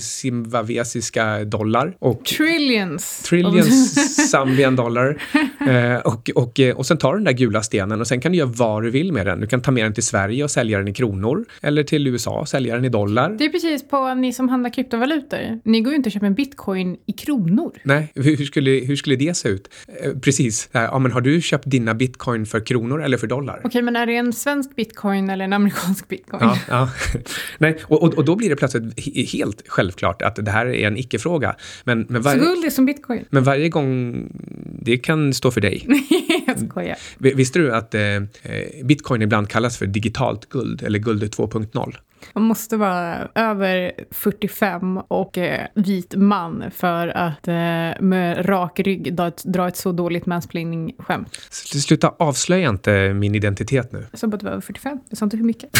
zimbabwesiska 0.00 1.44
dollar. 1.44 1.96
Och 1.98 2.24
trillions! 2.24 3.22
Trillions 3.22 4.30
Zambian 4.30 4.76
dollar. 4.76 5.22
eh, 5.68 5.96
och, 5.96 6.30
och, 6.34 6.60
och 6.74 6.86
sen 6.86 6.98
tar 6.98 7.12
du 7.12 7.18
den 7.18 7.24
där 7.24 7.32
gula 7.32 7.62
stenen 7.62 8.00
och 8.00 8.06
sen 8.06 8.20
kan 8.20 8.32
du 8.32 8.37
göra 8.38 8.48
vad 8.48 8.82
du 8.82 8.90
vill 8.90 9.12
med 9.12 9.26
den. 9.26 9.40
Du 9.40 9.46
kan 9.46 9.60
ta 9.60 9.70
med 9.70 9.84
den 9.84 9.94
till 9.94 10.02
Sverige 10.02 10.44
och 10.44 10.50
sälja 10.50 10.78
den 10.78 10.88
i 10.88 10.94
kronor 10.94 11.44
eller 11.62 11.82
till 11.82 12.06
USA 12.06 12.40
och 12.40 12.48
sälja 12.48 12.74
den 12.74 12.84
i 12.84 12.88
dollar. 12.88 13.36
Det 13.38 13.44
är 13.44 13.48
precis 13.48 13.88
på 13.88 14.14
ni 14.14 14.32
som 14.32 14.48
handlar 14.48 14.70
kryptovalutor. 14.70 15.60
Ni 15.64 15.80
går 15.80 15.92
ju 15.92 15.96
inte 15.96 16.08
och 16.08 16.12
köper 16.12 16.26
en 16.26 16.34
bitcoin 16.34 16.96
i 17.06 17.12
kronor. 17.12 17.72
Nej, 17.82 18.12
hur 18.14 18.36
skulle, 18.36 18.70
hur 18.70 18.96
skulle 18.96 19.16
det 19.16 19.36
se 19.36 19.48
ut? 19.48 19.68
Eh, 20.04 20.12
precis. 20.18 20.68
Ja, 20.72 20.98
men 20.98 21.12
har 21.12 21.20
du 21.20 21.40
köpt 21.40 21.70
dina 21.70 21.94
bitcoin 21.94 22.46
för 22.46 22.66
kronor 22.66 23.02
eller 23.02 23.16
för 23.16 23.26
dollar? 23.26 23.60
Okej, 23.64 23.82
men 23.82 23.96
är 23.96 24.06
det 24.06 24.16
en 24.16 24.32
svensk 24.32 24.76
bitcoin 24.76 25.30
eller 25.30 25.44
en 25.44 25.52
amerikansk 25.52 26.08
bitcoin? 26.08 26.42
Ja, 26.42 26.58
ja. 26.68 26.90
Nej, 27.58 27.78
och, 27.82 28.02
och, 28.02 28.14
och, 28.14 28.24
då 28.24 28.36
blir 28.36 28.48
det 28.48 28.56
plötsligt 28.56 29.00
helt 29.32 29.62
självklart 29.68 30.22
att 30.22 30.36
det 30.36 30.50
här 30.50 30.66
är 30.66 30.86
en 30.86 30.96
icke-fråga. 30.96 31.56
Men, 31.84 32.06
men 32.08 32.22
varje, 32.22 32.38
Så 32.38 32.44
guld 32.44 32.64
är 32.64 32.70
som 32.70 32.86
bitcoin? 32.86 33.24
Men 33.30 33.44
varje 33.44 33.68
gång, 33.68 34.26
det 34.82 34.96
kan 34.96 35.34
stå 35.34 35.50
för 35.50 35.60
dig. 35.60 35.86
Jag 36.46 36.70
skojar. 36.70 36.96
Visste 37.18 37.58
du 37.58 37.74
att 37.74 37.94
eh, 37.94 38.17
Eh, 38.17 38.17
bitcoin 38.84 39.22
ibland 39.22 39.48
kallas 39.48 39.76
för 39.78 39.86
digitalt 39.86 40.48
guld 40.48 40.82
eller 40.82 40.98
guld 40.98 41.22
2.0. 41.22 41.94
Man 42.32 42.44
måste 42.44 42.76
vara 42.76 43.28
över 43.34 43.92
45 44.10 44.98
och 44.98 45.38
eh, 45.38 45.66
vit 45.74 46.14
man 46.16 46.64
för 46.70 47.08
att 47.08 47.48
eh, 47.48 47.54
med 48.00 48.48
rak 48.48 48.80
rygg 48.80 49.14
dra 49.16 49.28
ett, 49.28 49.44
dra 49.44 49.68
ett 49.68 49.76
så 49.76 49.92
dåligt 49.92 50.26
mansplaining-skämt. 50.26 51.28
Sluta 51.50 52.14
avslöja 52.18 52.68
inte 52.68 53.14
min 53.14 53.34
identitet 53.34 53.92
nu. 53.92 54.06
Jag 54.10 54.20
sa 54.20 54.26
bara 54.26 54.34
att 54.34 54.40
du 54.40 54.44
var 54.44 54.52
över 54.52 54.60
45. 54.60 54.98
Jag 55.08 55.18
sa 55.18 55.24
inte 55.24 55.36
hur 55.36 55.44
mycket. 55.44 55.70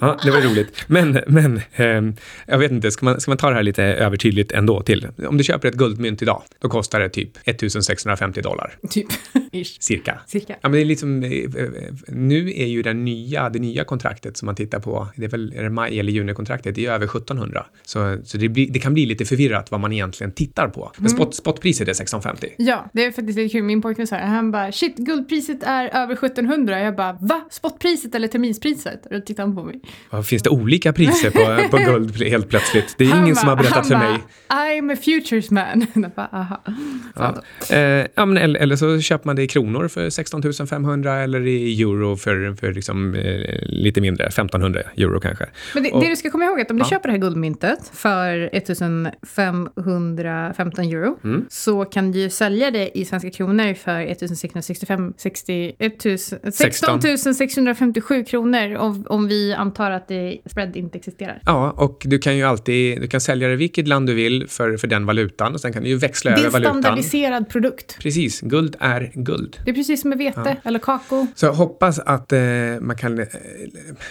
ja, 0.00 0.18
det 0.24 0.30
var 0.30 0.40
roligt. 0.40 0.84
Men, 0.86 1.20
men 1.26 1.56
eh, 1.72 2.14
jag 2.46 2.58
vet 2.58 2.70
inte, 2.70 2.90
ska 2.90 3.04
man, 3.04 3.20
ska 3.20 3.30
man 3.30 3.38
ta 3.38 3.48
det 3.48 3.54
här 3.54 3.62
lite 3.62 3.82
övertydligt 3.82 4.52
ändå 4.52 4.82
till? 4.82 5.08
Om 5.26 5.36
du 5.36 5.44
köper 5.44 5.68
ett 5.68 5.74
guldmynt 5.74 6.22
idag, 6.22 6.42
då 6.58 6.68
kostar 6.68 7.00
det 7.00 7.08
typ 7.08 7.36
1650 7.44 8.40
dollar. 8.40 8.74
Typ. 8.90 9.06
Ish. 9.52 9.76
Cirka. 9.80 10.20
Cirka. 10.26 10.52
Ja, 10.60 10.68
men 10.68 10.72
det 10.72 10.80
är 10.80 10.84
liksom, 10.84 11.22
eh, 11.22 11.30
eh, 11.30 11.68
nu 12.08 12.48
är 12.48 12.66
ju 12.66 12.82
den 12.82 13.04
nya, 13.04 13.48
det 13.48 13.58
nya 13.58 13.84
kontraktet 13.84 14.36
som 14.36 14.46
man 14.46 14.54
tittar 14.54 14.80
på, 14.80 15.08
det 15.16 15.24
är 15.24 15.28
väl 15.28 15.52
är 15.56 15.62
det 15.62 15.70
maj 15.70 16.00
eller 16.00 16.12
juni-kontraktet, 16.12 16.74
det 16.74 16.86
är 16.86 16.92
över 16.92 17.06
1700. 17.06 17.66
Så, 17.82 18.18
så 18.24 18.38
det, 18.38 18.48
blir, 18.48 18.70
det 18.70 18.78
kan 18.78 18.94
bli 18.94 19.06
lite 19.06 19.24
förvirrat 19.24 19.70
vad 19.70 19.80
man 19.80 19.92
egentligen 19.92 20.32
tittar 20.32 20.68
på. 20.68 20.92
Men 20.96 21.10
spot, 21.10 21.34
spotpriset 21.34 21.88
är 21.88 21.92
1650. 21.92 22.48
Ja, 22.58 22.90
det 22.92 23.04
är 23.04 23.12
faktiskt 23.12 23.38
lite 23.38 23.52
kul. 23.52 23.62
Min 23.62 23.82
pojkvän 23.82 24.06
sa. 24.06 24.16
Han 24.16 24.50
bara 24.50 24.72
shit, 24.72 24.96
guldpriset 24.96 25.62
är 25.62 25.96
över 26.02 26.14
1700. 26.14 26.80
Jag 26.80 26.96
bara 26.96 27.12
va? 27.20 27.48
Spotpriset 27.50 28.14
eller 28.14 28.28
terminspriset? 28.28 29.06
Och 29.06 29.12
då 29.12 29.20
tittade 29.20 29.49
han 29.56 29.56
på 29.56 29.62
mig. 30.12 30.24
Finns 30.24 30.42
det 30.42 30.50
olika 30.50 30.92
priser 30.92 31.30
på, 31.30 31.68
på 31.76 31.84
guld 31.84 32.22
helt 32.22 32.48
plötsligt? 32.48 32.94
Det 32.98 33.04
är 33.04 33.08
Han 33.08 33.22
ingen 33.24 33.36
som 33.36 33.46
bara- 33.46 33.56
har 33.56 33.62
berättat 33.62 33.88
för 33.88 33.96
mig. 33.96 34.18
I'm 34.48 34.92
a 34.92 34.96
futures 35.04 35.50
man. 35.50 35.86
Bara, 36.16 36.26
aha. 36.32 36.62
Ja. 37.16 37.42
Eh, 37.76 38.06
ja, 38.14 38.26
men 38.26 38.36
eller, 38.36 38.60
eller 38.60 38.76
så 38.76 39.00
köper 39.00 39.26
man 39.26 39.36
det 39.36 39.42
i 39.42 39.48
kronor 39.48 39.88
för 39.88 40.10
16 40.10 40.42
500 40.70 41.14
eller 41.16 41.46
i 41.46 41.82
euro 41.82 42.16
för, 42.16 42.54
för 42.60 42.72
liksom, 42.72 43.14
eh, 43.14 43.58
lite 43.62 44.00
mindre, 44.00 44.26
1500 44.26 44.80
euro 44.96 45.20
kanske. 45.20 45.46
Men 45.74 45.82
det, 45.82 45.92
Och- 45.92 46.02
det 46.02 46.08
du 46.08 46.16
ska 46.16 46.30
komma 46.30 46.44
ihåg 46.44 46.58
är 46.58 46.62
att 46.64 46.70
om 46.70 46.76
du 46.76 46.82
Ja. 46.82 46.88
köper 46.90 47.08
det 47.08 47.12
här 47.12 47.20
guldmyntet 47.20 47.90
för 47.94 48.50
1515 48.52 50.84
euro 50.84 51.18
Mm. 51.24 51.44
så 51.48 51.84
kan 51.84 52.12
du 52.12 52.30
sälja 52.30 52.70
det 52.70 52.98
i 52.98 53.04
svenska 53.04 53.30
kronor 53.30 53.74
för 53.74 54.00
1665, 54.00 55.14
60, 55.16 55.72
1000 55.78 56.52
16 56.52 57.00
657 57.34 58.24
kronor 58.24 58.76
om, 58.76 59.04
om 59.08 59.28
vi 59.28 59.39
antar 59.56 59.90
att 59.90 60.08
det 60.08 60.38
spread 60.46 60.76
inte 60.76 60.98
existerar. 60.98 61.42
Ja, 61.46 61.70
och 61.70 62.02
du 62.06 62.18
kan 62.18 62.36
ju 62.36 62.42
alltid 62.44 63.00
du 63.00 63.06
kan 63.08 63.20
sälja 63.20 63.48
det 63.48 63.54
i 63.54 63.56
vilket 63.56 63.88
land 63.88 64.06
du 64.06 64.14
vill 64.14 64.48
för, 64.48 64.76
för 64.76 64.86
den 64.86 65.06
valutan 65.06 65.54
och 65.54 65.60
sen 65.60 65.72
kan 65.72 65.82
du 65.82 65.88
ju 65.88 65.96
växla 65.96 66.30
Det 66.30 66.36
är 66.36 66.38
över 66.46 66.46
en 66.46 66.52
valutan. 66.52 66.82
standardiserad 66.82 67.48
produkt. 67.48 67.96
Precis, 68.00 68.40
guld 68.40 68.76
är 68.80 69.10
guld. 69.14 69.56
Det 69.64 69.70
är 69.70 69.74
precis 69.74 70.00
som 70.00 70.08
med 70.10 70.18
vete 70.18 70.56
eller 70.64 70.78
kakao. 70.78 71.26
Så 71.34 71.46
jag 71.46 71.52
hoppas 71.52 71.98
att 71.98 72.32
eh, 72.32 72.40
man 72.80 72.96
kan 72.96 73.18
eh, 73.18 73.26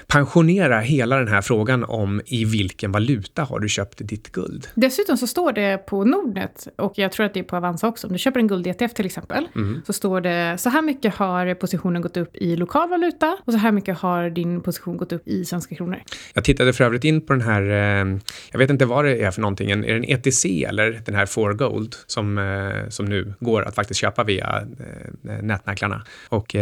pensionera 0.08 0.80
hela 0.80 1.16
den 1.18 1.28
här 1.28 1.42
frågan 1.42 1.84
om 1.84 2.22
i 2.26 2.46
vilken 2.46 2.92
valuta 2.92 3.44
har 3.44 3.60
du 3.60 3.70
köpt 3.70 3.98
ditt 4.08 4.32
guld. 4.32 4.68
Dessutom 4.76 5.18
så 5.18 5.28
står 5.28 5.52
det 5.52 5.78
på 5.78 6.06
Nordnet, 6.06 6.68
och 6.76 6.94
jag 6.96 7.12
tror 7.12 7.26
att 7.26 7.34
det 7.34 7.40
är 7.40 7.44
på 7.44 7.56
Avanza 7.56 7.88
också, 7.88 8.08
om 8.08 8.14
du 8.14 8.20
köper 8.20 8.40
en 8.40 8.48
guld-ETF 8.48 8.94
till 8.94 9.06
exempel, 9.06 9.48
Mm. 9.56 9.82
så 9.86 9.94
står 9.94 10.22
det 10.22 10.56
så 10.58 10.70
här 10.70 10.82
mycket 10.82 11.16
har 11.16 11.54
positionen 11.54 12.02
gått 12.02 12.18
upp 12.18 12.36
i 12.36 12.56
lokal 12.56 12.90
valuta 12.90 13.38
och 13.46 13.54
så 13.54 13.60
här 13.60 13.72
mycket 13.72 13.98
har 14.00 14.30
din 14.30 14.62
position 14.62 14.98
gått 14.98 15.12
upp 15.12 15.19
i 15.26 15.46
svenska 15.46 15.76
kronor. 15.76 16.00
Jag 16.34 16.44
tittade 16.44 16.74
för 16.74 16.84
övrigt 16.84 17.04
in 17.04 17.22
på 17.22 17.34
den 17.34 17.42
här, 17.42 17.62
eh, 17.62 18.20
jag 18.52 18.60
vet 18.60 18.70
inte 18.70 18.86
vad 18.86 19.06
det 19.06 19.22
är 19.22 19.32
för 19.32 19.42
någonting, 19.42 19.72
är 19.72 19.78
det 19.78 19.94
en 19.94 20.04
ETC 20.04 20.46
eller 20.46 21.02
den 21.06 21.16
här 21.16 21.26
For 21.26 21.54
Gold 21.54 21.96
som, 22.08 22.38
eh, 22.38 22.90
som 22.90 23.06
nu 23.06 23.34
går 23.40 23.64
att 23.64 23.76
faktiskt 23.76 24.00
köpa 24.00 24.24
via 24.24 24.64
eh, 24.80 25.42
nätmäklarna. 25.42 26.06
Och 26.30 26.56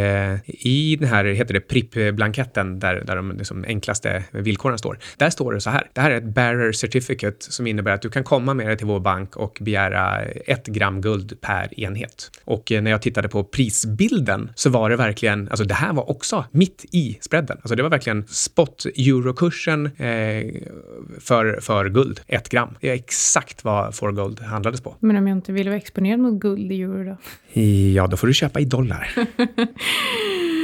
i 0.48 0.96
den 1.00 1.10
här, 1.10 1.26
heter 1.26 1.54
det 1.54 1.60
PRIP-blanketten 1.60 2.80
där, 2.80 3.04
där 3.06 3.15
de 3.15 3.38
liksom 3.38 3.65
enklaste 3.67 4.24
villkoren 4.32 4.78
står, 4.78 5.00
där 5.17 5.30
står 5.30 5.54
det 5.54 5.62
så 5.62 5.70
här, 5.70 5.88
det 5.93 6.02
här 6.02 6.12
är 6.12 6.17
ett 6.17 6.24
bearer 6.24 6.72
certificate 6.72 7.38
som 7.39 7.67
innebär 7.67 7.91
att 7.91 8.02
du 8.02 8.10
kan 8.10 8.24
komma 8.24 8.54
med 8.54 8.67
det 8.67 8.76
till 8.76 8.88
vår 8.88 9.00
bank 9.00 9.36
och 9.36 9.58
begära 9.62 10.22
ett 10.24 10.67
gram 10.67 11.02
guld 11.02 11.41
per 11.41 11.80
enhet. 11.80 12.32
Och 12.43 12.72
när 12.72 12.91
jag 12.91 13.02
tittade 13.02 13.30
på 13.30 13.43
prisbilden 13.43 14.52
så 14.56 14.70
var 14.70 14.89
det 14.89 14.96
verkligen, 14.96 15.50
alltså 15.50 15.63
det 15.63 15.74
här 15.74 15.93
var 15.93 16.10
också 16.10 16.46
mitt 16.52 16.86
i 16.91 17.17
spreaden. 17.22 17.58
Alltså 17.62 17.76
det 17.76 17.84
var 17.84 17.89
verkligen 17.89 18.28
spot 18.47 18.86
eurokursen 18.86 19.86
eh, 19.86 20.45
för, 21.19 21.60
för 21.62 21.89
guld, 21.89 22.19
ett 22.27 22.49
gram. 22.49 22.69
Det 22.81 22.89
är 22.89 22.93
exakt 22.93 23.63
vad 23.63 23.95
For 23.95 24.12
Gold 24.12 24.39
handlades 24.39 24.81
på. 24.81 24.95
Men 24.99 25.15
om 25.15 25.27
jag 25.27 25.38
inte 25.38 25.51
vill 25.51 25.67
vara 25.67 25.77
exponerad 25.77 26.19
mot 26.19 26.39
guld 26.39 26.71
i 26.71 26.81
euro 26.81 27.03
då? 27.03 27.17
Ja, 27.95 28.07
då 28.07 28.17
får 28.17 28.27
du 28.27 28.33
köpa 28.33 28.60
i 28.60 28.65
dollar. 28.65 29.10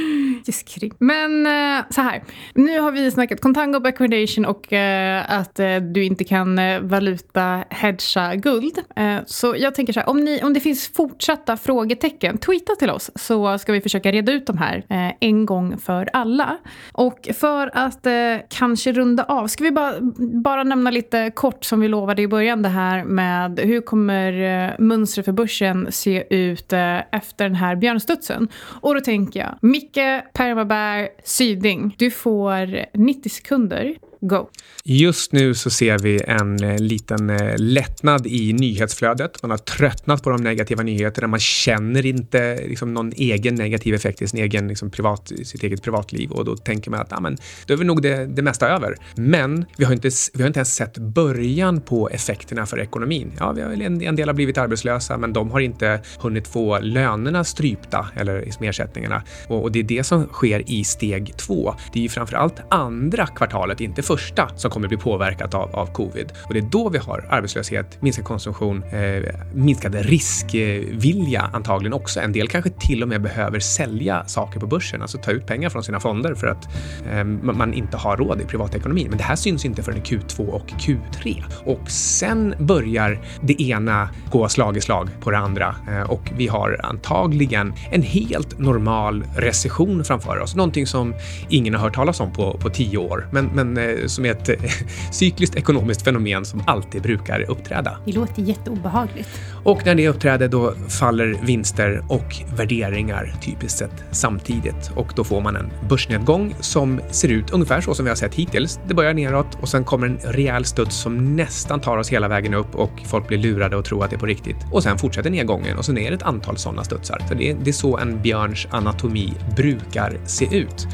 Just. 0.46 0.74
Men 0.98 1.46
eh, 1.46 1.84
så 1.90 2.00
här, 2.00 2.24
nu 2.54 2.80
har 2.80 2.92
vi 2.92 3.10
snackat 3.10 3.40
contango, 3.40 3.80
backwardation 3.80 4.44
och 4.44 4.72
eh, 4.72 5.24
att 5.28 5.60
eh, 5.60 5.76
du 5.76 6.04
inte 6.04 6.24
kan 6.24 6.60
valuta 6.88 7.64
hedga 7.70 8.34
guld. 8.34 8.78
Så 9.26 9.54
jag 9.58 9.74
tänker 9.74 9.92
så 9.92 10.00
här, 10.00 10.08
om, 10.08 10.24
ni, 10.24 10.42
om 10.42 10.54
det 10.54 10.60
finns 10.60 10.88
fortsatta 10.88 11.56
frågetecken, 11.56 12.38
tweeta 12.38 12.74
till 12.74 12.90
oss 12.90 13.10
så 13.14 13.58
ska 13.58 13.72
vi 13.72 13.80
försöka 13.80 14.12
reda 14.12 14.32
ut 14.32 14.46
de 14.46 14.58
här 14.58 14.84
en 15.20 15.46
gång 15.46 15.78
för 15.78 16.08
alla. 16.12 16.58
Och 16.92 17.28
för 17.34 17.70
att 17.74 18.06
kanske 18.48 18.92
runda 18.92 19.24
av, 19.24 19.46
ska 19.46 19.64
vi 19.64 19.70
bara, 19.70 19.94
bara 20.42 20.64
nämna 20.64 20.90
lite 20.90 21.30
kort 21.34 21.64
som 21.64 21.80
vi 21.80 21.88
lovade 21.88 22.22
i 22.22 22.28
början 22.28 22.62
det 22.62 22.68
här 22.68 23.04
med 23.04 23.60
hur 23.60 23.80
kommer 23.80 24.80
mönstret 24.80 25.24
för 25.24 25.32
börsen 25.32 25.92
se 25.92 26.24
ut 26.30 26.72
efter 27.10 27.44
den 27.44 27.54
här 27.54 27.76
björnstudsen? 27.76 28.48
Och 28.80 28.94
då 28.94 29.00
tänker 29.00 29.40
jag, 29.40 29.58
Micke 29.60 30.33
Permabär, 30.34 31.08
Syding, 31.24 31.94
du 31.98 32.10
får 32.10 32.84
90 32.98 33.28
sekunder. 33.28 33.94
Go. 34.26 34.48
Just 34.84 35.32
nu 35.32 35.54
så 35.54 35.70
ser 35.70 35.98
vi 35.98 36.20
en 36.26 36.64
eh, 36.64 36.78
liten 36.78 37.30
eh, 37.30 37.54
lättnad 37.56 38.26
i 38.26 38.52
nyhetsflödet. 38.52 39.42
Man 39.42 39.50
har 39.50 39.58
tröttnat 39.58 40.22
på 40.22 40.30
de 40.30 40.42
negativa 40.42 40.82
nyheterna. 40.82 41.26
Man 41.26 41.40
känner 41.40 42.06
inte 42.06 42.66
liksom, 42.66 42.94
någon 42.94 43.12
egen 43.16 43.54
negativ 43.54 43.94
effekt 43.94 44.22
i 44.22 44.28
sin 44.28 44.40
egen, 44.40 44.68
liksom, 44.68 44.90
privat, 44.90 45.32
sitt 45.44 45.62
eget 45.62 45.82
privatliv 45.82 46.30
och 46.30 46.44
då 46.44 46.56
tänker 46.56 46.90
man 46.90 47.00
att 47.00 47.12
ah, 47.12 47.20
men, 47.20 47.36
då 47.66 47.74
är 47.74 47.78
väl 47.78 47.86
nog 47.86 48.02
det, 48.02 48.26
det 48.26 48.42
mesta 48.42 48.68
över. 48.68 48.96
Men 49.16 49.64
vi 49.76 49.84
har, 49.84 49.92
inte, 49.92 50.10
vi 50.34 50.42
har 50.42 50.46
inte 50.46 50.58
ens 50.58 50.74
sett 50.74 50.98
början 50.98 51.80
på 51.80 52.08
effekterna 52.08 52.66
för 52.66 52.80
ekonomin. 52.80 53.32
Ja, 53.38 53.52
vi 53.52 53.62
har, 53.62 53.70
en, 53.70 54.02
en 54.02 54.16
del 54.16 54.28
har 54.28 54.34
blivit 54.34 54.58
arbetslösa, 54.58 55.18
men 55.18 55.32
de 55.32 55.50
har 55.50 55.60
inte 55.60 56.00
hunnit 56.18 56.48
få 56.48 56.78
lönerna 56.78 57.44
strypta 57.44 58.08
eller 58.16 58.40
liksom 58.40 58.66
ersättningarna. 58.66 59.22
Och, 59.48 59.62
och 59.62 59.72
det 59.72 59.78
är 59.78 59.82
det 59.82 60.04
som 60.04 60.26
sker 60.26 60.70
i 60.70 60.84
steg 60.84 61.36
två. 61.36 61.74
Det 61.92 61.98
är 61.98 62.02
ju 62.02 62.08
framför 62.08 62.36
allt 62.36 62.60
andra 62.70 63.26
kvartalet, 63.26 63.80
inte 63.80 64.02
första, 64.02 64.13
första 64.16 64.48
som 64.56 64.70
kommer 64.70 64.88
bli 64.88 64.96
påverkat 64.96 65.54
av, 65.54 65.74
av 65.74 65.86
covid. 65.86 66.32
Och 66.44 66.54
det 66.54 66.60
är 66.60 66.68
då 66.70 66.88
vi 66.88 66.98
har 66.98 67.26
arbetslöshet, 67.30 68.02
minskad 68.02 68.24
konsumtion, 68.24 68.82
eh, 68.82 69.22
minskad 69.54 69.94
riskvilja 69.94 71.50
antagligen 71.52 71.92
också. 71.92 72.20
En 72.20 72.32
del 72.32 72.48
kanske 72.48 72.70
till 72.70 73.02
och 73.02 73.08
med 73.08 73.22
behöver 73.22 73.60
sälja 73.60 74.24
saker 74.26 74.60
på 74.60 74.66
börsen, 74.66 75.02
alltså 75.02 75.18
ta 75.18 75.30
ut 75.30 75.46
pengar 75.46 75.70
från 75.70 75.84
sina 75.84 76.00
fonder 76.00 76.34
för 76.34 76.46
att 76.46 76.68
eh, 77.12 77.24
man 77.24 77.74
inte 77.74 77.96
har 77.96 78.16
råd 78.16 78.40
i 78.40 78.44
privatekonomin. 78.44 79.06
Men 79.08 79.18
det 79.18 79.24
här 79.24 79.36
syns 79.36 79.64
inte 79.64 79.82
förrän 79.82 79.98
i 79.98 80.00
Q2 80.00 80.46
och 80.46 80.66
Q3. 80.66 81.42
Och 81.64 81.90
sen 81.90 82.54
börjar 82.58 83.20
det 83.40 83.62
ena 83.62 84.08
gå 84.30 84.48
slag 84.48 84.76
i 84.76 84.80
slag 84.80 85.08
på 85.20 85.30
det 85.30 85.38
andra 85.38 85.76
eh, 85.88 86.10
och 86.10 86.30
vi 86.36 86.46
har 86.46 86.80
antagligen 86.82 87.72
en 87.90 88.02
helt 88.02 88.58
normal 88.58 89.24
recession 89.36 90.04
framför 90.04 90.38
oss. 90.38 90.54
Någonting 90.54 90.86
som 90.86 91.14
ingen 91.48 91.74
har 91.74 91.80
hört 91.80 91.94
talas 91.94 92.20
om 92.20 92.32
på, 92.32 92.58
på 92.58 92.70
tio 92.70 92.98
år, 92.98 93.28
men, 93.30 93.46
men 93.54 93.76
eh, 93.76 94.03
som 94.08 94.24
är 94.24 94.30
ett 94.30 94.48
eh, 94.48 94.70
cykliskt 95.12 95.56
ekonomiskt 95.56 96.02
fenomen 96.02 96.44
som 96.44 96.62
alltid 96.66 97.02
brukar 97.02 97.50
uppträda. 97.50 97.98
Det 98.04 98.12
låter 98.12 98.42
jätteobehagligt. 98.42 99.28
Och 99.64 99.86
när 99.86 99.94
det 99.94 100.08
uppträder 100.08 100.48
då 100.48 100.74
faller 100.88 101.36
vinster 101.42 102.04
och 102.08 102.36
värderingar 102.56 103.34
typiskt 103.42 103.78
sett 103.78 104.04
samtidigt 104.10 104.90
och 104.94 105.12
då 105.16 105.24
får 105.24 105.40
man 105.40 105.56
en 105.56 105.70
börsnedgång 105.88 106.54
som 106.60 107.00
ser 107.10 107.28
ut 107.28 107.50
ungefär 107.50 107.80
så 107.80 107.94
som 107.94 108.04
vi 108.04 108.08
har 108.08 108.16
sett 108.16 108.34
hittills. 108.34 108.80
Det 108.88 108.94
börjar 108.94 109.14
neråt 109.14 109.58
och 109.60 109.68
sen 109.68 109.84
kommer 109.84 110.06
en 110.06 110.18
rejäl 110.24 110.64
studs 110.64 110.96
som 110.96 111.36
nästan 111.36 111.80
tar 111.80 111.96
oss 111.96 112.08
hela 112.08 112.28
vägen 112.28 112.54
upp 112.54 112.74
och 112.74 112.90
folk 113.06 113.28
blir 113.28 113.38
lurade 113.38 113.76
och 113.76 113.84
tror 113.84 114.04
att 114.04 114.10
det 114.10 114.16
är 114.16 114.20
på 114.20 114.26
riktigt. 114.26 114.56
Och 114.72 114.82
sen 114.82 114.98
fortsätter 114.98 115.30
nedgången 115.30 115.78
och 115.78 115.84
sen 115.84 115.98
är 115.98 116.10
det 116.10 116.16
ett 116.16 116.22
antal 116.22 116.56
sådana 116.56 116.84
studsar. 116.84 117.22
Så 117.28 117.34
det 117.34 117.50
är, 117.50 117.56
det 117.64 117.70
är 117.70 117.72
så 117.72 117.98
en 117.98 118.22
björns 118.22 118.66
anatomi 118.70 119.32
brukar 119.56 120.16
se 120.26 120.56
ut. 120.56 120.86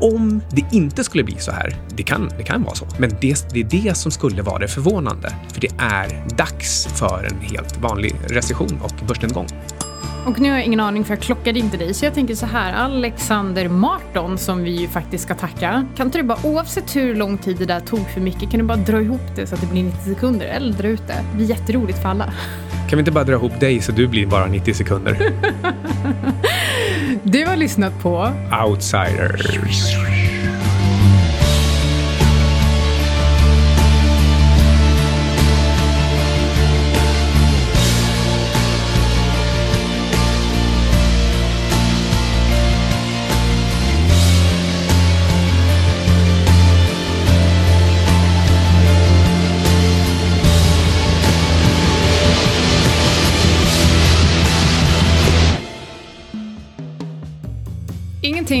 Om 0.00 0.40
det 0.50 0.64
inte 0.72 1.04
skulle 1.04 1.24
bli 1.24 1.36
så 1.38 1.52
här, 1.52 1.76
det 1.96 2.02
kan, 2.02 2.30
det 2.38 2.42
kan 2.42 2.53
vara 2.62 2.74
så, 2.74 2.86
men 2.98 3.10
det, 3.20 3.46
det 3.52 3.60
är 3.60 3.64
det 3.64 3.96
som 3.96 4.10
skulle 4.10 4.42
vara 4.42 4.58
det 4.58 4.68
förvånande. 4.68 5.34
För 5.52 5.60
det 5.60 5.70
är 5.78 6.36
dags 6.36 6.86
för 6.86 7.28
en 7.30 7.40
helt 7.40 7.76
vanlig 7.76 8.14
recession 8.28 8.80
och 8.82 9.06
börsnedgång. 9.06 9.46
Och 10.26 10.40
nu 10.40 10.50
har 10.50 10.56
jag 10.56 10.66
ingen 10.66 10.80
aning 10.80 11.04
för 11.04 11.14
jag 11.14 11.22
klockade 11.22 11.58
inte 11.58 11.76
dig. 11.76 11.94
Så 11.94 12.04
jag 12.04 12.14
tänker 12.14 12.34
så 12.34 12.46
här, 12.46 12.72
Alexander 12.72 13.68
Marton 13.68 14.38
som 14.38 14.62
vi 14.62 14.70
ju 14.70 14.88
faktiskt 14.88 15.24
ska 15.24 15.34
tacka. 15.34 15.86
Kan 15.96 16.06
inte 16.06 16.18
du 16.18 16.24
bara, 16.24 16.38
oavsett 16.42 16.96
hur 16.96 17.14
lång 17.14 17.38
tid 17.38 17.56
det 17.56 17.66
där 17.66 17.80
tog 17.80 18.10
för 18.10 18.20
mycket, 18.20 18.50
kan 18.50 18.60
du 18.60 18.66
bara 18.66 18.76
dra 18.76 19.00
ihop 19.00 19.36
det 19.36 19.46
så 19.46 19.54
att 19.54 19.60
det 19.60 19.66
blir 19.66 19.82
90 19.82 20.14
sekunder? 20.14 20.46
Eller 20.46 20.72
dra 20.72 20.88
ut 20.88 21.06
det. 21.06 21.24
Det 21.30 21.36
blir 21.36 21.46
jätteroligt 21.46 22.02
för 22.02 22.08
alla. 22.08 22.24
Kan 22.88 22.96
vi 22.96 22.98
inte 22.98 23.10
bara 23.10 23.24
dra 23.24 23.32
ihop 23.32 23.60
dig 23.60 23.80
så 23.80 23.92
du 23.92 24.06
blir 24.06 24.26
bara 24.26 24.46
90 24.46 24.74
sekunder? 24.74 25.32
Du 27.22 27.46
har 27.46 27.56
lyssnat 27.56 28.02
på 28.02 28.32
Outsiders. 28.66 29.58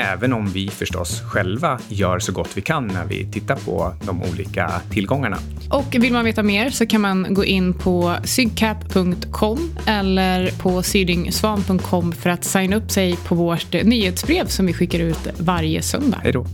även 0.00 0.32
om 0.32 0.46
vi 0.46 0.68
förstås 0.68 1.20
själva 1.20 1.80
gör 1.88 2.18
så 2.18 2.32
gott 2.32 2.50
vi 2.54 2.60
kan 2.60 2.86
när 2.86 3.04
vi 3.04 3.26
tittar 3.32 3.56
på 3.56 3.94
de 4.06 4.22
olika 4.22 4.72
tillgångarna. 4.90 5.38
Och 5.70 5.94
vill 5.94 6.12
man 6.12 6.24
veta 6.24 6.42
mer 6.42 6.70
så 6.70 6.86
kan 6.86 7.00
man 7.00 7.34
gå 7.34 7.44
in 7.44 7.74
på 7.74 8.16
sygcap.com 8.24 9.70
eller 9.86 10.50
på 10.62 10.82
sydingsvan.com 10.82 12.12
för 12.12 12.30
att 12.30 12.44
signa 12.44 12.76
upp 12.76 12.90
sig 12.90 13.16
på 13.16 13.34
vårt 13.34 13.72
nyhetsbrev 13.72 14.46
som 14.46 14.66
vi 14.66 14.72
skickar 14.72 14.98
ut 14.98 15.28
varje 15.38 15.82
söndag. 15.82 16.20
Hej 16.22 16.32
då. 16.32 16.46